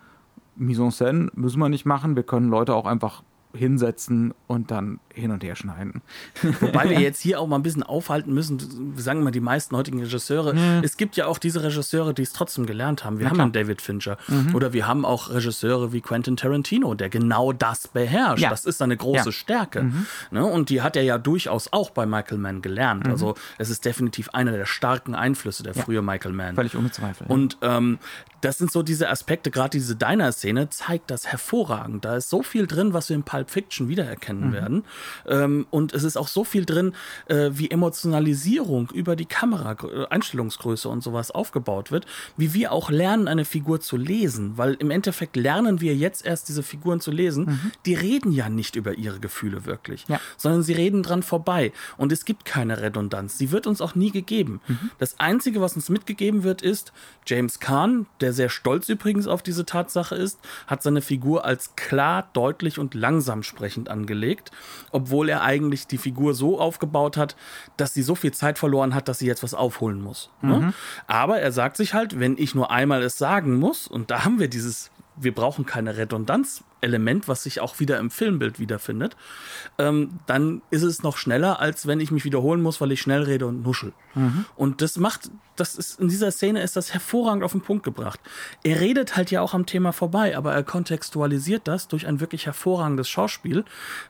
[0.57, 2.17] Mise en scène müssen wir nicht machen.
[2.17, 3.23] Wir können Leute auch einfach
[3.55, 6.03] hinsetzen und dann hin und her schneiden.
[6.61, 10.01] Wobei wir jetzt hier auch mal ein bisschen aufhalten müssen, sagen wir die meisten heutigen
[10.01, 10.55] Regisseure.
[10.55, 10.81] Ja.
[10.81, 13.19] Es gibt ja auch diese Regisseure, die es trotzdem gelernt haben.
[13.19, 14.55] Wir ja, haben einen David Fincher mhm.
[14.55, 18.43] oder wir haben auch Regisseure wie Quentin Tarantino, der genau das beherrscht.
[18.43, 18.51] Ja.
[18.51, 19.83] Das ist seine große Stärke.
[19.83, 20.07] Mhm.
[20.31, 20.45] Ne?
[20.45, 23.05] Und die hat er ja durchaus auch bei Michael Mann gelernt.
[23.05, 23.13] Mhm.
[23.13, 26.55] Also es ist definitiv einer der starken Einflüsse der frühe Michael Mann.
[26.55, 27.27] Völlig ohne Zweifel.
[27.29, 27.99] Und ähm,
[28.43, 32.05] das sind so diese Aspekte, gerade diese Diner-Szene zeigt das hervorragend.
[32.05, 34.53] Da ist so viel drin, was wir in Pulp Fiction wiedererkennen mhm.
[34.53, 34.85] werden.
[35.27, 36.95] Ähm, und es ist auch so viel drin,
[37.27, 42.91] äh, wie Emotionalisierung über die Kamera, äh, Einstellungsgröße und sowas aufgebaut wird, wie wir auch
[42.91, 44.59] lernen, eine Figur zu lesen.
[44.59, 47.45] Weil im Endeffekt lernen wir jetzt erst diese Figuren zu lesen.
[47.45, 47.73] Mhm.
[47.87, 50.21] Die reden ja nicht über ihre Gefühle wirklich, ja.
[50.37, 51.73] sondern sie reden dran vorbei.
[51.97, 53.39] Und es gibt keine Redundanz.
[53.39, 54.61] Sie wird uns auch nie gegeben.
[54.67, 54.91] Mhm.
[54.99, 56.93] Das Einzige, was uns mitgegeben wird, ist
[57.25, 62.29] James Kahn, der sehr stolz übrigens auf diese Tatsache ist, hat seine Figur als klar,
[62.33, 64.51] deutlich und langsam sprechend angelegt,
[64.91, 67.37] obwohl er eigentlich die Figur so aufgebaut hat,
[67.77, 70.31] dass sie so viel Zeit verloren hat, dass sie jetzt was aufholen muss.
[70.41, 70.59] Ne?
[70.59, 70.75] Mhm.
[71.07, 74.39] Aber er sagt sich halt, wenn ich nur einmal es sagen muss, und da haben
[74.39, 79.17] wir dieses wir brauchen keine Redundanzelement, was sich auch wieder im Filmbild wiederfindet,
[79.79, 83.23] ähm, dann ist es noch schneller, als wenn ich mich wiederholen muss, weil ich schnell
[83.23, 83.93] rede und nuschel.
[84.15, 84.47] Mhm.
[84.57, 88.21] Und das macht, das ist, in dieser Szene ist das hervorragend auf den Punkt gebracht.
[88.65, 92.47] Er redet halt ja auch am Thema vorbei, aber er kontextualisiert das durch ein wirklich
[92.47, 93.65] hervorragendes Schauspiel,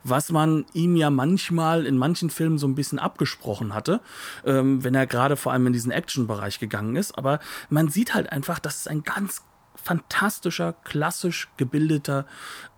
[0.05, 4.01] was man ihm ja manchmal in manchen Filmen so ein bisschen abgesprochen hatte,
[4.45, 7.19] ähm, wenn er gerade vor allem in diesen Action-Bereich gegangen ist.
[7.19, 9.43] Aber man sieht halt einfach, dass es ein ganz
[9.75, 12.27] fantastischer, klassisch gebildeter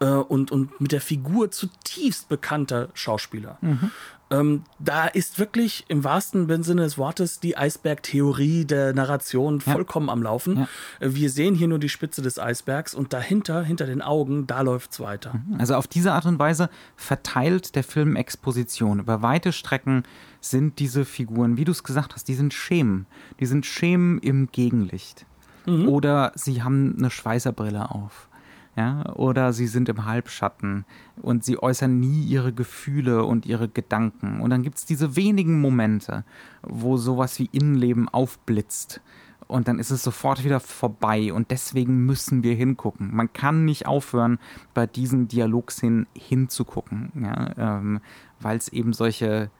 [0.01, 3.59] äh, und, und mit der Figur zutiefst bekannter Schauspieler.
[3.61, 3.91] Mhm.
[4.31, 9.73] Ähm, da ist wirklich im wahrsten Sinne des Wortes die Eisbergtheorie der Narration ja.
[9.73, 10.61] vollkommen am Laufen.
[10.61, 10.69] Ja.
[11.01, 14.63] Äh, wir sehen hier nur die Spitze des Eisbergs und dahinter, hinter den Augen, da
[14.63, 15.35] läuft es weiter.
[15.35, 15.61] Mhm.
[15.61, 19.01] Also auf diese Art und Weise verteilt der Film Exposition.
[19.01, 20.05] Über weite Strecken
[20.41, 23.07] sind diese Figuren, wie du es gesagt hast, die sind Schemen.
[23.41, 25.27] Die sind Schemen im Gegenlicht.
[25.67, 25.89] Mhm.
[25.89, 28.29] Oder sie haben eine Schweißerbrille auf.
[28.77, 30.85] Ja, oder sie sind im Halbschatten
[31.23, 34.41] und sie äußern nie ihre Gefühle und ihre Gedanken.
[34.41, 36.25] Und dann gibt es diese wenigen Momente,
[36.63, 39.01] wo sowas wie Innenleben aufblitzt.
[39.47, 41.33] Und dann ist es sofort wieder vorbei.
[41.33, 43.15] Und deswegen müssen wir hingucken.
[43.15, 44.39] Man kann nicht aufhören,
[44.73, 47.13] bei diesen Dialogszenen hinzugucken.
[47.15, 48.01] Ja, ähm,
[48.41, 49.51] Weil es eben solche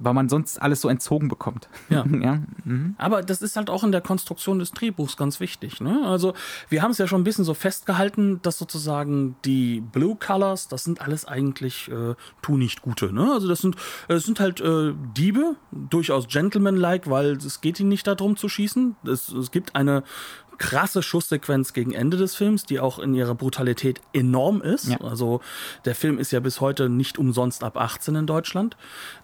[0.00, 1.68] weil man sonst alles so entzogen bekommt.
[1.88, 2.04] Ja.
[2.20, 2.40] ja.
[2.64, 2.94] Mhm.
[2.98, 5.80] Aber das ist halt auch in der Konstruktion des Drehbuchs ganz wichtig.
[5.80, 6.02] Ne?
[6.04, 6.34] Also
[6.68, 10.84] wir haben es ja schon ein bisschen so festgehalten, dass sozusagen die Blue Colors, das
[10.84, 13.12] sind alles eigentlich äh, tu nicht gute.
[13.12, 13.30] Ne?
[13.32, 13.76] Also das sind,
[14.08, 18.96] das sind halt äh, Diebe, durchaus gentleman-like, weil es geht ihnen nicht darum zu schießen.
[19.04, 20.02] Es, es gibt eine
[20.60, 24.88] krasse Schusssequenz gegen Ende des Films, die auch in ihrer Brutalität enorm ist.
[24.88, 25.00] Ja.
[25.00, 25.40] Also
[25.86, 28.76] der Film ist ja bis heute nicht umsonst ab 18 in Deutschland.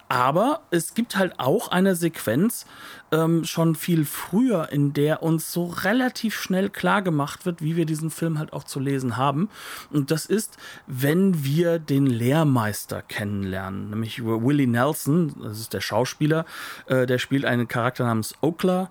[0.09, 2.65] Aber es gibt halt auch eine Sequenz
[3.11, 7.85] ähm, schon viel früher, in der uns so relativ schnell klar gemacht wird, wie wir
[7.85, 9.49] diesen Film halt auch zu lesen haben.
[9.91, 16.45] Und das ist, wenn wir den Lehrmeister kennenlernen, nämlich Willie Nelson, das ist der Schauspieler,
[16.87, 18.89] äh, der spielt einen Charakter namens Okla.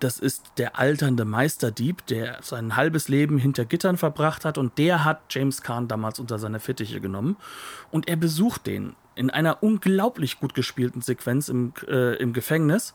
[0.00, 4.56] Das ist der alternde Meisterdieb, der sein halbes Leben hinter Gittern verbracht hat.
[4.56, 7.36] Und der hat James Kahn damals unter seine Fittiche genommen.
[7.90, 12.94] Und er besucht den in einer unglaublich gut gespielten Sequenz im, äh, im Gefängnis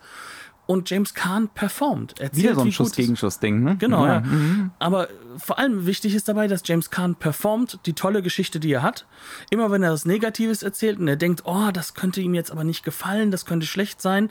[0.65, 2.19] und James Kahn performt.
[2.19, 3.75] Erzählt, Wieder so ein Schuss-Gegenschuss-Ding, ne?
[3.77, 4.13] Genau, ja.
[4.15, 4.19] ja.
[4.21, 4.71] Mhm.
[4.79, 8.81] Aber vor allem wichtig ist dabei, dass James Kahn performt, die tolle Geschichte, die er
[8.81, 9.05] hat.
[9.49, 12.63] Immer wenn er was Negatives erzählt und er denkt, oh, das könnte ihm jetzt aber
[12.63, 14.29] nicht gefallen, das könnte schlecht sein,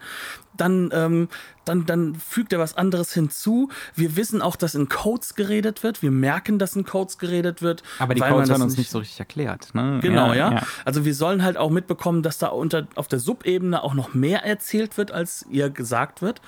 [0.56, 1.28] dann, ähm,
[1.64, 3.70] dann, dann fügt er was anderes hinzu.
[3.94, 6.02] Wir wissen auch, dass in Codes geredet wird.
[6.02, 7.82] Wir merken, dass in Codes geredet wird.
[7.98, 9.74] Aber die Codes werden uns nicht so richtig erklärt.
[9.74, 10.00] Ne?
[10.02, 13.18] Genau, ja, ja, ja, Also wir sollen halt auch mitbekommen, dass da unter, auf der
[13.18, 16.40] Subebene auch noch mehr erzählt wird, als ihr gesagt wird.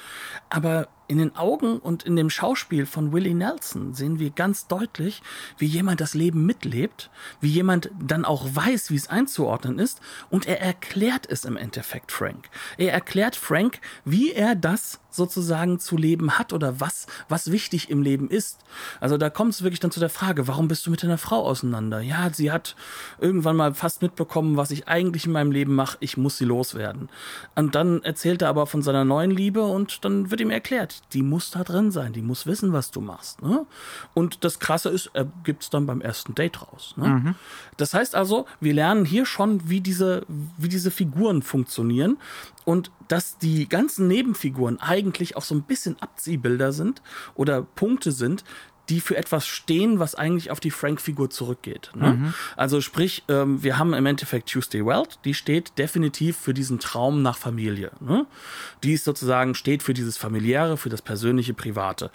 [0.50, 5.22] Aber in den Augen und in dem Schauspiel von Willie Nelson sehen wir ganz deutlich,
[5.58, 10.46] wie jemand das Leben mitlebt, wie jemand dann auch weiß, wie es einzuordnen ist und
[10.46, 12.48] er erklärt es im Endeffekt Frank.
[12.78, 18.03] Er erklärt Frank, wie er das sozusagen zu leben hat oder was, was wichtig im
[18.03, 18.59] Leben ist.
[19.00, 21.46] Also da kommt es wirklich dann zu der Frage, warum bist du mit deiner Frau
[21.46, 22.00] auseinander?
[22.00, 22.74] Ja, sie hat
[23.20, 27.09] irgendwann mal fast mitbekommen, was ich eigentlich in meinem Leben mache, ich muss sie loswerden.
[27.55, 31.22] Und dann erzählt er aber von seiner neuen Liebe und dann wird ihm erklärt, die
[31.22, 33.42] muss da drin sein, die muss wissen, was du machst.
[33.42, 33.66] Ne?
[34.14, 36.94] Und das Krasse ist, er gibt es dann beim ersten Date raus.
[36.96, 37.09] Ne?
[37.09, 37.35] Mhm.
[37.77, 40.24] Das heißt also, wir lernen hier schon, wie diese,
[40.59, 42.18] wie diese Figuren funktionieren
[42.64, 47.03] und dass die ganzen Nebenfiguren eigentlich auch so ein bisschen Abziehbilder sind
[47.35, 48.44] oder Punkte sind,
[48.88, 51.90] die für etwas stehen, was eigentlich auf die Frank-Figur zurückgeht.
[51.94, 52.12] Ne?
[52.12, 52.34] Mhm.
[52.56, 57.22] Also sprich, ähm, wir haben im Endeffekt Tuesday Welt, die steht definitiv für diesen Traum
[57.22, 57.92] nach Familie.
[58.00, 58.26] Ne?
[58.82, 62.10] Die ist sozusagen steht für dieses familiäre, für das persönliche, private.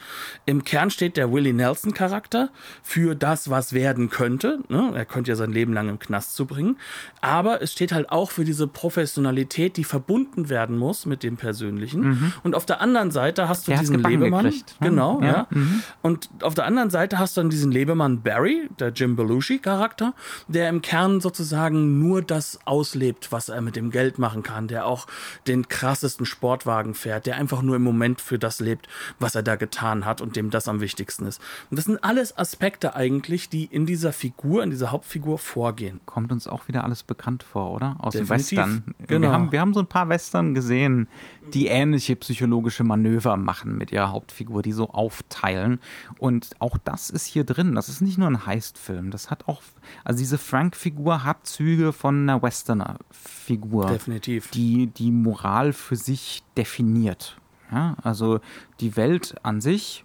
[0.45, 2.49] Im Kern steht der Willie Nelson Charakter
[2.83, 4.59] für das, was werden könnte.
[4.69, 4.91] Ne?
[4.93, 6.77] Er könnte ja sein Leben lang im Knast zubringen,
[7.21, 12.01] aber es steht halt auch für diese Professionalität, die verbunden werden muss mit dem Persönlichen.
[12.01, 12.33] Mhm.
[12.43, 14.75] Und auf der anderen Seite hast du der diesen Lebemann, gekriegt.
[14.81, 15.27] genau, ja.
[15.27, 15.47] ja.
[15.49, 15.83] Mhm.
[16.01, 20.13] Und auf der anderen Seite hast du dann diesen Lebemann Barry, der Jim Belushi-Charakter,
[20.47, 24.85] der im Kern sozusagen nur das auslebt, was er mit dem Geld machen kann, der
[24.85, 25.07] auch
[25.47, 29.55] den krassesten Sportwagen fährt, der einfach nur im Moment für das lebt, was er da
[29.55, 31.41] getan hat und dem das am wichtigsten ist.
[31.71, 36.01] Und das sind alles Aspekte eigentlich, die in dieser Figur, in dieser Hauptfigur vorgehen.
[36.05, 37.95] Kommt uns auch wieder alles bekannt vor, oder?
[37.99, 38.49] Aus Definitiv.
[38.49, 38.95] dem Western.
[39.07, 39.27] Genau.
[39.27, 41.07] Wir haben, wir haben so ein paar Western gesehen,
[41.53, 45.79] die ähnliche psychologische Manöver machen mit ihrer Hauptfigur, die so aufteilen.
[46.17, 47.75] Und auch das ist hier drin.
[47.75, 49.11] Das ist nicht nur ein Heist-Film.
[49.11, 49.61] Das hat auch,
[50.03, 53.87] also diese Frank-Figur hat Züge von einer Westerner-Figur.
[53.87, 54.51] Definitiv.
[54.51, 57.37] Die die Moral für sich definiert.
[57.71, 58.39] Ja, also
[58.79, 60.03] die Welt an sich,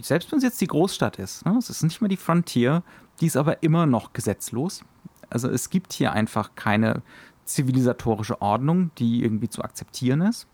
[0.00, 2.82] selbst wenn es jetzt die Großstadt ist, ne, es ist nicht mehr die Frontier,
[3.20, 4.84] die ist aber immer noch gesetzlos.
[5.30, 7.02] Also es gibt hier einfach keine
[7.44, 10.46] zivilisatorische Ordnung, die irgendwie zu akzeptieren ist.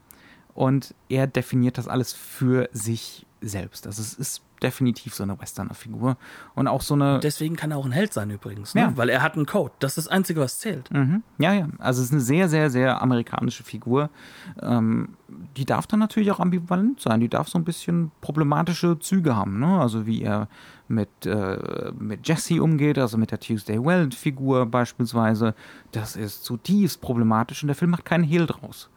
[0.55, 3.87] Und er definiert das alles für sich selbst.
[3.87, 6.17] Also es ist definitiv so eine Westerner-Figur.
[6.55, 7.21] Und auch so eine.
[7.21, 8.83] Deswegen kann er auch ein Held sein übrigens, ne?
[8.83, 8.97] ja.
[8.97, 9.73] weil er hat einen Code.
[9.79, 10.91] Das ist das Einzige, was zählt.
[10.91, 11.23] Mhm.
[11.39, 11.69] Ja, ja.
[11.79, 14.11] Also es ist eine sehr, sehr, sehr amerikanische Figur.
[14.61, 15.17] Ähm,
[15.57, 17.21] die darf dann natürlich auch ambivalent sein.
[17.21, 19.59] Die darf so ein bisschen problematische Züge haben.
[19.59, 19.81] Ne?
[19.81, 20.49] Also wie er
[20.89, 25.55] mit, äh, mit Jesse umgeht, also mit der Tuesday Weld-Figur beispielsweise.
[25.93, 28.91] Das ist zutiefst problematisch und der Film macht keinen Hehl draus.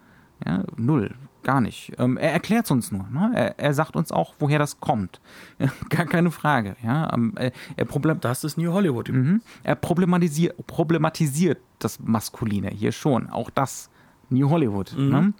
[0.45, 1.93] Ja, null, gar nicht.
[1.97, 3.07] Ähm, er erklärt es uns nur.
[3.09, 3.31] Ne?
[3.33, 5.21] Er, er, sagt uns auch, woher das kommt.
[5.89, 6.75] gar keine Frage.
[6.83, 7.13] Ja?
[7.13, 7.33] Ähm,
[7.75, 9.09] er problem das ist New Hollywood.
[9.09, 9.41] Mhm.
[9.63, 13.29] Er problematisiert, problematisiert das Maskuline hier schon.
[13.29, 13.89] Auch das
[14.29, 14.95] New Hollywood.
[14.97, 15.09] Mhm.
[15.09, 15.33] Ne?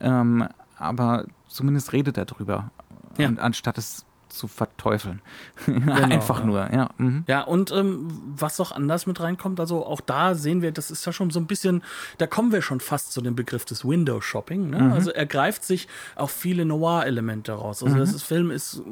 [0.00, 2.70] Ähm, aber zumindest redet er drüber.
[3.18, 3.28] Ja.
[3.28, 4.05] An, anstatt es
[4.36, 5.20] zu verteufeln.
[5.66, 6.46] Genau, Einfach ja.
[6.46, 6.90] nur, ja.
[6.98, 7.24] Mhm.
[7.26, 11.04] Ja, und ähm, was auch anders mit reinkommt, also auch da sehen wir, das ist
[11.04, 11.82] ja schon so ein bisschen,
[12.18, 14.70] da kommen wir schon fast zu dem Begriff des Window Shopping.
[14.70, 14.80] Ne?
[14.80, 14.92] Mhm.
[14.92, 17.82] Also er greift sich auch viele Noir-Elemente raus.
[17.82, 18.00] Also mhm.
[18.00, 18.82] das Film ist äh,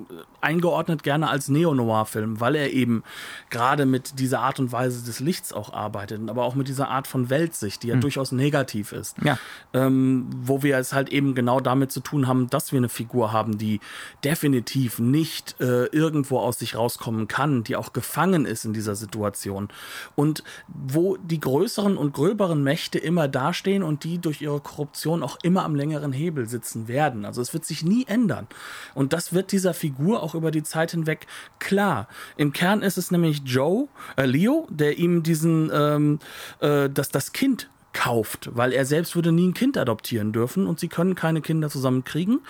[0.41, 3.03] eingeordnet gerne als Neo-Noir-Film, weil er eben
[3.51, 7.07] gerade mit dieser Art und Weise des Lichts auch arbeitet, aber auch mit dieser Art
[7.07, 8.03] von Weltsicht, die ja mhm.
[8.03, 9.17] durchaus negativ ist.
[9.23, 9.39] Ja.
[9.73, 13.33] Ähm, wo wir es halt eben genau damit zu tun haben, dass wir eine Figur
[13.33, 13.81] haben, die
[14.23, 18.95] definitiv nicht nicht äh, irgendwo aus sich rauskommen kann, die auch gefangen ist in dieser
[18.95, 19.69] Situation
[20.15, 25.39] und wo die größeren und gröberen Mächte immer dastehen und die durch ihre Korruption auch
[25.43, 27.25] immer am längeren Hebel sitzen werden.
[27.25, 28.47] Also es wird sich nie ändern
[28.95, 31.27] und das wird dieser Figur auch über die Zeit hinweg
[31.59, 32.07] klar.
[32.37, 36.21] Im Kern ist es nämlich Joe, äh, Leo, der ihm diesen, ähm,
[36.61, 40.79] äh, das, das Kind kauft, weil er selbst würde nie ein Kind adoptieren dürfen und
[40.79, 42.41] sie können keine Kinder zusammen kriegen.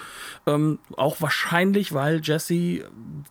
[0.47, 2.89] Ähm, auch wahrscheinlich, weil Jesse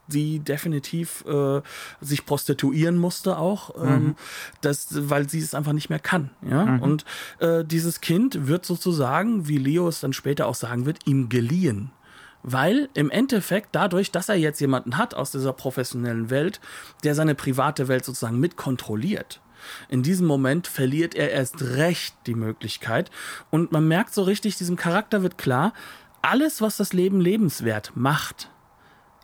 [0.08, 1.62] sie definitiv äh,
[1.99, 4.15] sich prostituieren musste auch, ähm, mhm.
[4.62, 6.30] das, weil sie es einfach nicht mehr kann.
[6.47, 6.65] Ja?
[6.65, 6.82] Mhm.
[6.82, 7.06] Und
[7.39, 11.91] äh, dieses Kind wird sozusagen, wie Leo es dann später auch sagen wird, ihm geliehen
[12.43, 16.62] Weil im Endeffekt dadurch, dass er jetzt jemanden hat aus dieser professionellen Welt,
[17.04, 19.41] der seine private Welt sozusagen mit kontrolliert,
[19.89, 23.12] in diesem Moment verliert er erst recht die Möglichkeit.
[23.49, 25.73] Und man merkt so richtig, diesem Charakter wird klar,
[26.21, 28.49] alles, was das Leben lebenswert macht,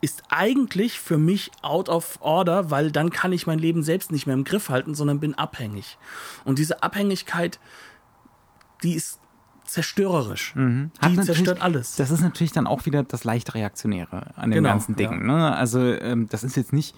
[0.02, 4.28] ist eigentlich für mich out of order, weil dann kann ich mein Leben selbst nicht
[4.28, 5.98] mehr im Griff halten, sondern bin abhängig.
[6.46, 7.60] Und diese Abhängigkeit,
[8.84, 9.20] die ist
[9.66, 10.56] zerstörerisch.
[10.56, 10.92] Mhm.
[11.06, 11.96] Die zerstört alles.
[11.96, 15.28] Das ist natürlich dann auch wieder das leicht Reaktionäre an den genau, ganzen Dingen.
[15.28, 15.36] Ja.
[15.36, 15.56] Ne?
[15.56, 16.96] Also ähm, das ist jetzt nicht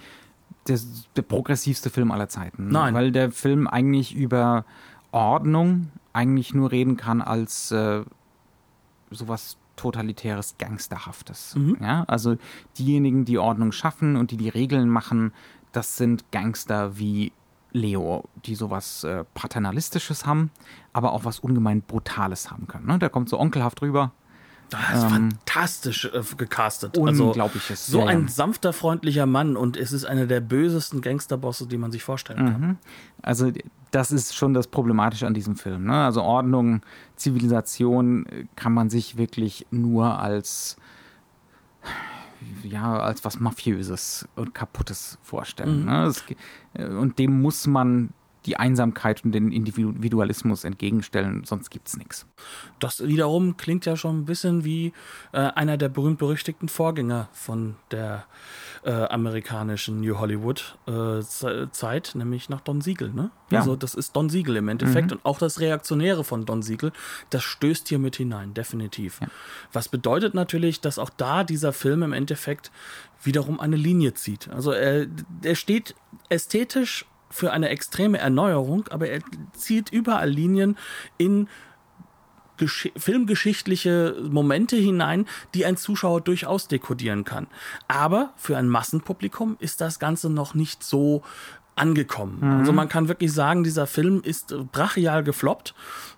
[0.67, 0.80] der,
[1.15, 2.69] der progressivste Film aller Zeiten.
[2.69, 2.93] Nein.
[2.93, 4.65] Weil der Film eigentlich über
[5.12, 8.04] Ordnung eigentlich nur reden kann als äh,
[9.10, 11.56] sowas totalitäres, gangsterhaftes.
[11.56, 11.78] Mhm.
[11.82, 12.36] Ja, also
[12.78, 15.34] diejenigen, die Ordnung schaffen und die die Regeln machen,
[15.71, 17.32] das sind Gangster wie
[17.71, 20.52] Leo, die sowas äh, Paternalistisches haben,
[20.93, 22.86] aber auch was ungemein Brutales haben können.
[22.86, 23.00] Ne?
[23.00, 24.12] Der kommt so onkelhaft rüber,
[24.71, 26.97] das ist ähm, fantastisch äh, gecastet.
[26.97, 27.88] Also Unglaubliches.
[27.88, 31.77] Also, so ja, ein sanfter, freundlicher Mann und es ist einer der bösesten Gangsterbosse, die
[31.77, 32.62] man sich vorstellen kann.
[32.62, 32.77] Mhm.
[33.21, 33.51] Also
[33.91, 35.86] das ist schon das Problematische an diesem Film.
[35.86, 36.05] Ne?
[36.05, 36.81] Also Ordnung,
[37.17, 40.77] Zivilisation äh, kann man sich wirklich nur als
[42.63, 45.81] ja, als was Mafiöses und Kaputtes vorstellen.
[45.81, 45.86] Mhm.
[45.86, 46.03] Ne?
[46.05, 46.23] Es,
[46.73, 48.12] äh, und dem muss man
[48.45, 52.25] die Einsamkeit und den Individualismus entgegenstellen, sonst gibt es nichts.
[52.80, 54.93] Das wiederum klingt ja schon ein bisschen wie
[55.32, 58.25] äh, einer der berühmt-berüchtigten Vorgänger von der
[58.84, 61.21] äh, amerikanischen New Hollywood äh,
[61.71, 63.12] Zeit, nämlich nach Don Siegel.
[63.13, 63.30] Ne?
[63.51, 63.60] Ja.
[63.60, 65.17] Also das ist Don Siegel im Endeffekt mhm.
[65.17, 66.91] und auch das Reaktionäre von Don Siegel,
[67.30, 69.19] das stößt hier mit hinein, definitiv.
[69.21, 69.27] Ja.
[69.71, 72.71] Was bedeutet natürlich, dass auch da dieser Film im Endeffekt
[73.23, 74.49] wiederum eine Linie zieht.
[74.49, 75.06] Also er,
[75.43, 75.95] er steht
[76.30, 79.22] ästhetisch für eine extreme Erneuerung, aber er
[79.54, 80.78] zieht überall Linien
[81.17, 81.48] in
[82.67, 87.48] filmgeschichtliche Momente hinein, die ein Zuschauer durchaus dekodieren kann.
[87.88, 91.24] Aber für ein Massenpublikum ist das Ganze noch nicht so
[91.76, 92.38] angekommen.
[92.41, 92.60] Mhm.
[92.60, 95.74] Also man kann wirklich sagen, dieser Film ist brachial gefloppt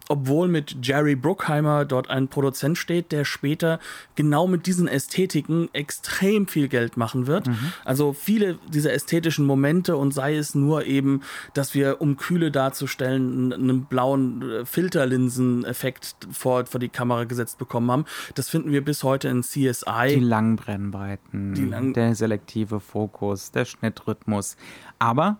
[0.09, 3.79] obwohl mit Jerry Bruckheimer dort ein Produzent steht, der später
[4.15, 7.47] genau mit diesen Ästhetiken extrem viel Geld machen wird.
[7.47, 7.73] Mhm.
[7.85, 11.21] Also viele dieser ästhetischen Momente und sei es nur eben,
[11.53, 17.89] dass wir, um Kühle darzustellen, einen blauen äh, Filterlinsen-Effekt vor, vor die Kamera gesetzt bekommen
[17.91, 18.05] haben.
[18.35, 20.15] Das finden wir bis heute in CSI.
[20.15, 24.57] Die langen Brennweiten, die lang der selektive Fokus, der Schnittrhythmus.
[24.99, 25.37] Aber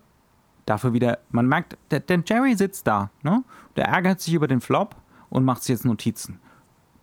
[0.66, 3.44] dafür wieder, man merkt, der, der Jerry sitzt da, ne?
[3.76, 4.96] Der ärgert sich über den Flop
[5.30, 6.40] und macht sich jetzt Notizen.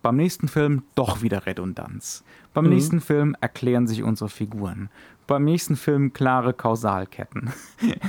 [0.02, 2.24] Beim nächsten Film doch wieder Redundanz.
[2.54, 2.72] Beim mhm.
[2.72, 4.90] nächsten Film erklären sich unsere Figuren
[5.32, 7.54] beim nächsten Film klare Kausalketten.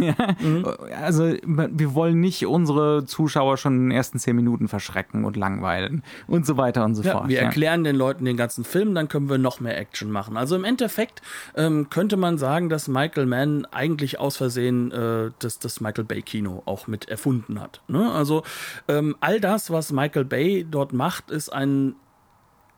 [0.01, 0.15] ja?
[0.41, 0.67] mhm.
[1.01, 6.03] Also wir wollen nicht unsere Zuschauer schon in den ersten zehn Minuten verschrecken und langweilen
[6.27, 7.29] und so weiter und so ja, fort.
[7.29, 7.43] Wir ja.
[7.45, 10.37] erklären den Leuten den ganzen Film, dann können wir noch mehr Action machen.
[10.37, 11.23] Also im Endeffekt
[11.55, 16.23] ähm, könnte man sagen, dass Michael Mann eigentlich aus Versehen äh, das, das Michael Bay
[16.23, 17.83] Kino auch mit erfunden hat.
[17.87, 18.11] Ne?
[18.11, 18.43] Also
[18.89, 21.95] ähm, all das, was Michael Bay dort macht, ist ein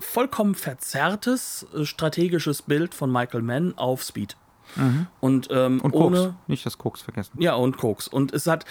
[0.04, 4.36] vollkommen verzerrtes äh, strategisches Bild von Michael Mann auf Speed.
[4.76, 5.06] Mhm.
[5.20, 6.16] Und, ähm, und ohne.
[6.16, 6.34] Koks.
[6.46, 7.40] Nicht das Koks vergessen.
[7.40, 8.08] Ja, und Koks.
[8.08, 8.64] Und es hat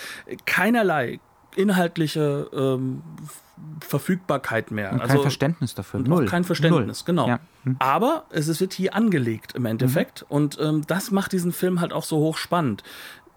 [0.46, 1.20] keinerlei
[1.56, 3.04] inhaltliche ähm,
[3.82, 4.92] Verfügbarkeit mehr.
[4.92, 6.00] Und kein also, Verständnis dafür.
[6.00, 6.26] Null.
[6.26, 7.06] Kein Verständnis, Null.
[7.06, 7.28] genau.
[7.28, 7.40] Ja.
[7.64, 7.76] Hm.
[7.80, 10.22] Aber es wird hier angelegt im Endeffekt.
[10.24, 10.36] Mhm.
[10.36, 12.84] Und ähm, das macht diesen Film halt auch so hochspannend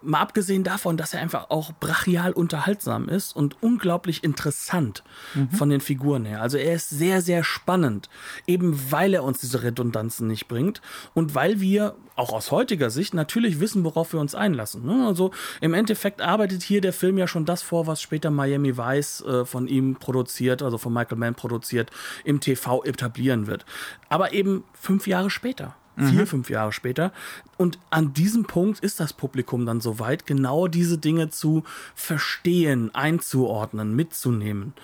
[0.07, 5.03] mal abgesehen davon, dass er einfach auch brachial unterhaltsam ist und unglaublich interessant
[5.35, 5.51] mhm.
[5.51, 6.41] von den Figuren her.
[6.41, 8.09] Also er ist sehr, sehr spannend,
[8.47, 10.81] eben weil er uns diese Redundanzen nicht bringt
[11.15, 14.85] und weil wir auch aus heutiger Sicht natürlich wissen, worauf wir uns einlassen.
[14.87, 15.07] Ne?
[15.07, 19.21] Also im Endeffekt arbeitet hier der Film ja schon das vor, was später Miami Vice
[19.23, 21.91] äh, von ihm produziert, also von Michael Mann produziert,
[22.25, 23.67] im TV etablieren wird.
[24.09, 26.27] Aber eben fünf Jahre später vier, mhm.
[26.27, 27.13] fünf Jahre später.
[27.57, 33.97] Und an diesem Punkt ist das Publikum dann soweit, genau diese Dinge zu verstehen, einzuordnen,
[33.97, 34.75] mitzunehmen.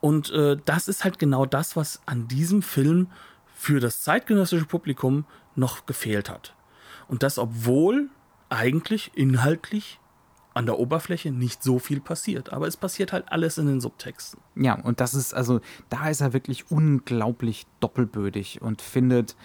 [0.00, 3.08] Und äh, das ist halt genau das, was an diesem Film
[3.54, 5.24] für das zeitgenössische Publikum
[5.56, 6.54] noch gefehlt hat.
[7.08, 8.10] Und das, obwohl
[8.50, 9.98] eigentlich inhaltlich
[10.54, 12.52] an der Oberfläche nicht so viel passiert.
[12.52, 14.40] Aber es passiert halt alles in den Subtexten.
[14.56, 19.36] Ja, und das ist, also, da ist er wirklich unglaublich doppelbödig und findet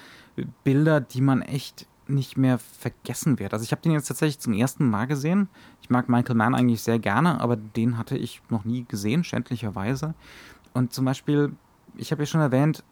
[0.63, 3.54] Bilder, die man echt nicht mehr vergessen wird.
[3.54, 5.48] Also ich habe den jetzt tatsächlich zum ersten Mal gesehen.
[5.82, 10.13] Ich mag Michael Mann eigentlich sehr gerne, aber den hatte ich noch nie gesehen, schändlicherweise.
[10.74, 11.54] Und zum Beispiel,
[11.96, 12.84] ich habe ja schon erwähnt,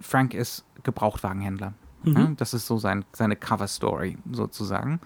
[0.00, 1.74] Frank ist Gebrauchtwagenhändler.
[2.04, 2.16] Mhm.
[2.16, 5.00] Ja, das ist so sein, seine Cover-Story sozusagen,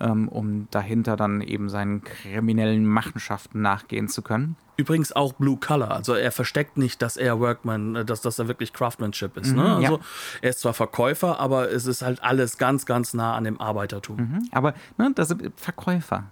[0.00, 4.56] ähm, um dahinter dann eben seinen kriminellen Machenschaften nachgehen zu können.
[4.76, 8.48] Übrigens auch Blue Color, also er versteckt nicht, dass er Workman, äh, dass, dass er
[8.48, 9.54] wirklich Craftsmanship ist.
[9.54, 9.62] Ne?
[9.62, 10.04] Mhm, also ja.
[10.42, 14.16] er ist zwar Verkäufer, aber es ist halt alles ganz, ganz nah an dem Arbeitertum.
[14.16, 14.48] Mhm.
[14.52, 16.24] Aber ne, das sind Verkäufer.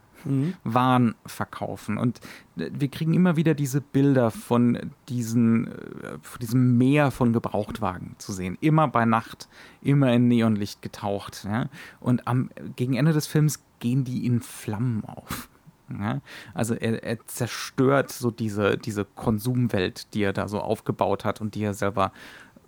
[0.64, 1.98] Waren verkaufen.
[1.98, 2.20] Und
[2.56, 8.14] äh, wir kriegen immer wieder diese Bilder von, diesen, äh, von diesem Meer von Gebrauchtwagen
[8.18, 8.58] zu sehen.
[8.60, 9.48] Immer bei Nacht,
[9.82, 11.44] immer in Neonlicht getaucht.
[11.44, 11.68] Ja?
[12.00, 15.48] Und am, gegen Ende des Films gehen die in Flammen auf.
[15.90, 16.20] Ja?
[16.54, 21.54] Also er, er zerstört so diese, diese Konsumwelt, die er da so aufgebaut hat und
[21.54, 22.12] die er selber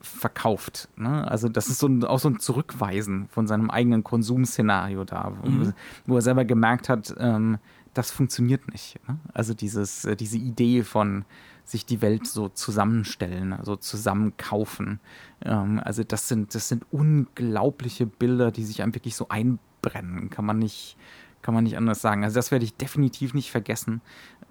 [0.00, 0.88] verkauft.
[0.96, 1.26] Ne?
[1.28, 5.48] Also das ist so ein, auch so ein Zurückweisen von seinem eigenen Konsumszenario da, wo,
[5.48, 5.72] Mhm.
[6.06, 7.58] wo er selber gemerkt hat, ähm,
[7.94, 8.98] das funktioniert nicht.
[9.08, 9.18] Ne?
[9.34, 11.24] Also dieses, äh, diese Idee von
[11.64, 15.00] sich die Welt so zusammenstellen, also zusammenkaufen.
[15.44, 20.30] Ähm, also das sind, das sind unglaubliche Bilder, die sich einem wirklich so einbrennen.
[20.30, 20.96] Kann man nicht,
[21.42, 22.24] kann man nicht anders sagen.
[22.24, 24.00] Also das werde ich definitiv nicht vergessen,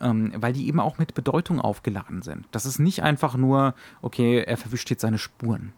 [0.01, 2.45] ähm, weil die eben auch mit Bedeutung aufgeladen sind.
[2.51, 5.73] Das ist nicht einfach nur, okay, er verwischt jetzt seine Spuren,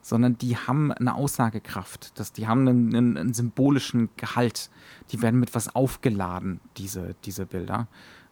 [0.00, 2.18] sondern die haben eine Aussagekraft.
[2.18, 4.70] Das, die haben einen, einen, einen symbolischen Gehalt.
[5.10, 7.88] Die werden mit was aufgeladen, diese, diese Bilder.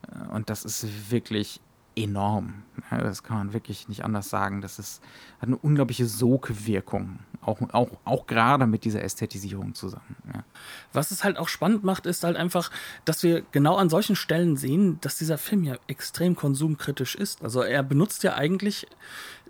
[0.08, 1.60] Äh, Und das ist wirklich
[1.96, 2.62] enorm.
[2.90, 4.60] Das kann man wirklich nicht anders sagen.
[4.60, 5.02] Das ist,
[5.40, 7.18] hat eine unglaubliche Sogwirkung.
[7.40, 10.16] Auch, auch, auch gerade mit dieser Ästhetisierung zusammen.
[10.32, 10.44] Ja.
[10.92, 12.70] Was es halt auch spannend macht, ist halt einfach,
[13.04, 17.42] dass wir genau an solchen Stellen sehen, dass dieser Film ja extrem konsumkritisch ist.
[17.42, 18.86] Also er benutzt ja eigentlich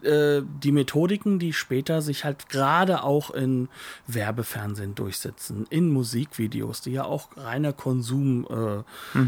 [0.03, 3.69] äh, die Methodiken, die später sich halt gerade auch in
[4.07, 8.85] Werbefernsehen durchsetzen, in Musikvideos, die ja auch reiner Konsumvermittlung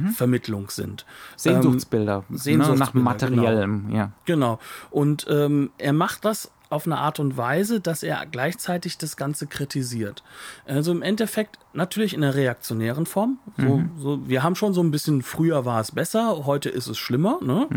[0.08, 1.06] äh, Vermittlung sind.
[1.36, 2.24] Sehnsuchtsbilder.
[2.28, 4.12] Ähm, ne, Sehnsuchtsbilder, nach Materiellem, ja.
[4.24, 4.58] Genau.
[4.90, 9.46] Und ähm, er macht das auf eine Art und Weise, dass er gleichzeitig das Ganze
[9.46, 10.22] kritisiert.
[10.66, 13.38] Also im Endeffekt natürlich in einer reaktionären Form.
[13.56, 16.98] So, so, wir haben schon so ein bisschen, früher war es besser, heute ist es
[16.98, 17.38] schlimmer.
[17.42, 17.68] Ne?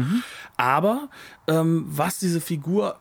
[0.57, 1.09] Aber
[1.47, 2.97] ähm, was diese Figur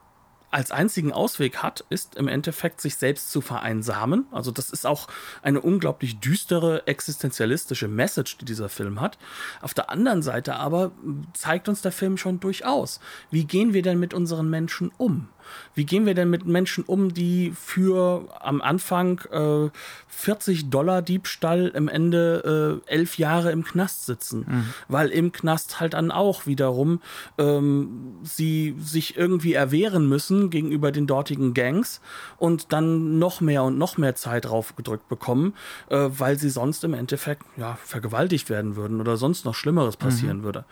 [0.51, 4.27] als einzigen Ausweg hat, ist im Endeffekt sich selbst zu vereinsamen.
[4.33, 5.09] Also das ist auch
[5.43, 9.19] eine unglaublich düstere existenzialistische Message, die dieser Film hat.
[9.63, 10.91] Auf der anderen Seite aber
[11.35, 15.29] zeigt uns der Film schon durchaus, wie gehen wir denn mit unseren Menschen um?
[15.75, 19.71] Wie gehen wir denn mit Menschen um, die für am Anfang äh,
[20.09, 24.45] 40 Dollar Diebstahl im Ende äh, elf Jahre im Knast sitzen?
[24.89, 27.01] Weil im Knast halt dann auch wiederum
[27.39, 32.01] ähm, sie sich irgendwie erwehren müssen gegenüber den dortigen Gangs
[32.39, 35.55] und dann noch mehr und noch mehr Zeit draufgedrückt bekommen,
[35.89, 40.43] äh, weil sie sonst im Endeffekt ja, vergewaltigt werden würden oder sonst noch Schlimmeres passieren
[40.43, 40.65] würde.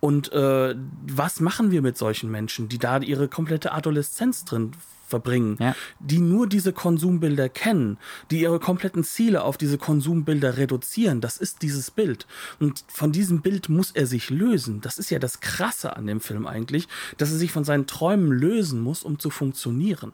[0.00, 0.74] Und äh,
[1.06, 4.74] was machen wir mit solchen Menschen, die da ihre komplette Adoleszenz drin
[5.14, 5.74] verbringen, Ja.
[6.00, 7.98] die nur diese Konsumbilder kennen,
[8.30, 11.20] die ihre kompletten Ziele auf diese Konsumbilder reduzieren.
[11.20, 12.26] Das ist dieses Bild.
[12.60, 14.80] Und von diesem Bild muss er sich lösen.
[14.80, 16.88] Das ist ja das Krasse an dem Film eigentlich,
[17.18, 20.12] dass er sich von seinen Träumen lösen muss, um zu funktionieren.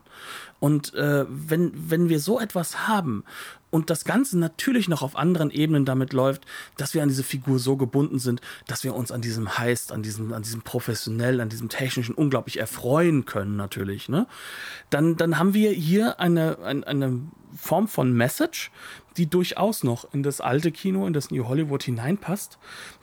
[0.59, 3.23] Und äh, wenn, wenn wir so etwas haben
[3.71, 6.45] und das Ganze natürlich noch auf anderen Ebenen damit läuft,
[6.77, 10.03] dass wir an diese Figur so gebunden sind, dass wir uns an diesem Heist, an
[10.03, 14.27] diesem, an diesem professionell, an diesem technischen unglaublich erfreuen können natürlich, ne?
[14.91, 17.21] Dann, dann haben wir hier eine, eine, eine
[17.57, 18.71] Form von Message,
[19.17, 22.57] die durchaus noch in das alte Kino, in das New Hollywood hineinpasst,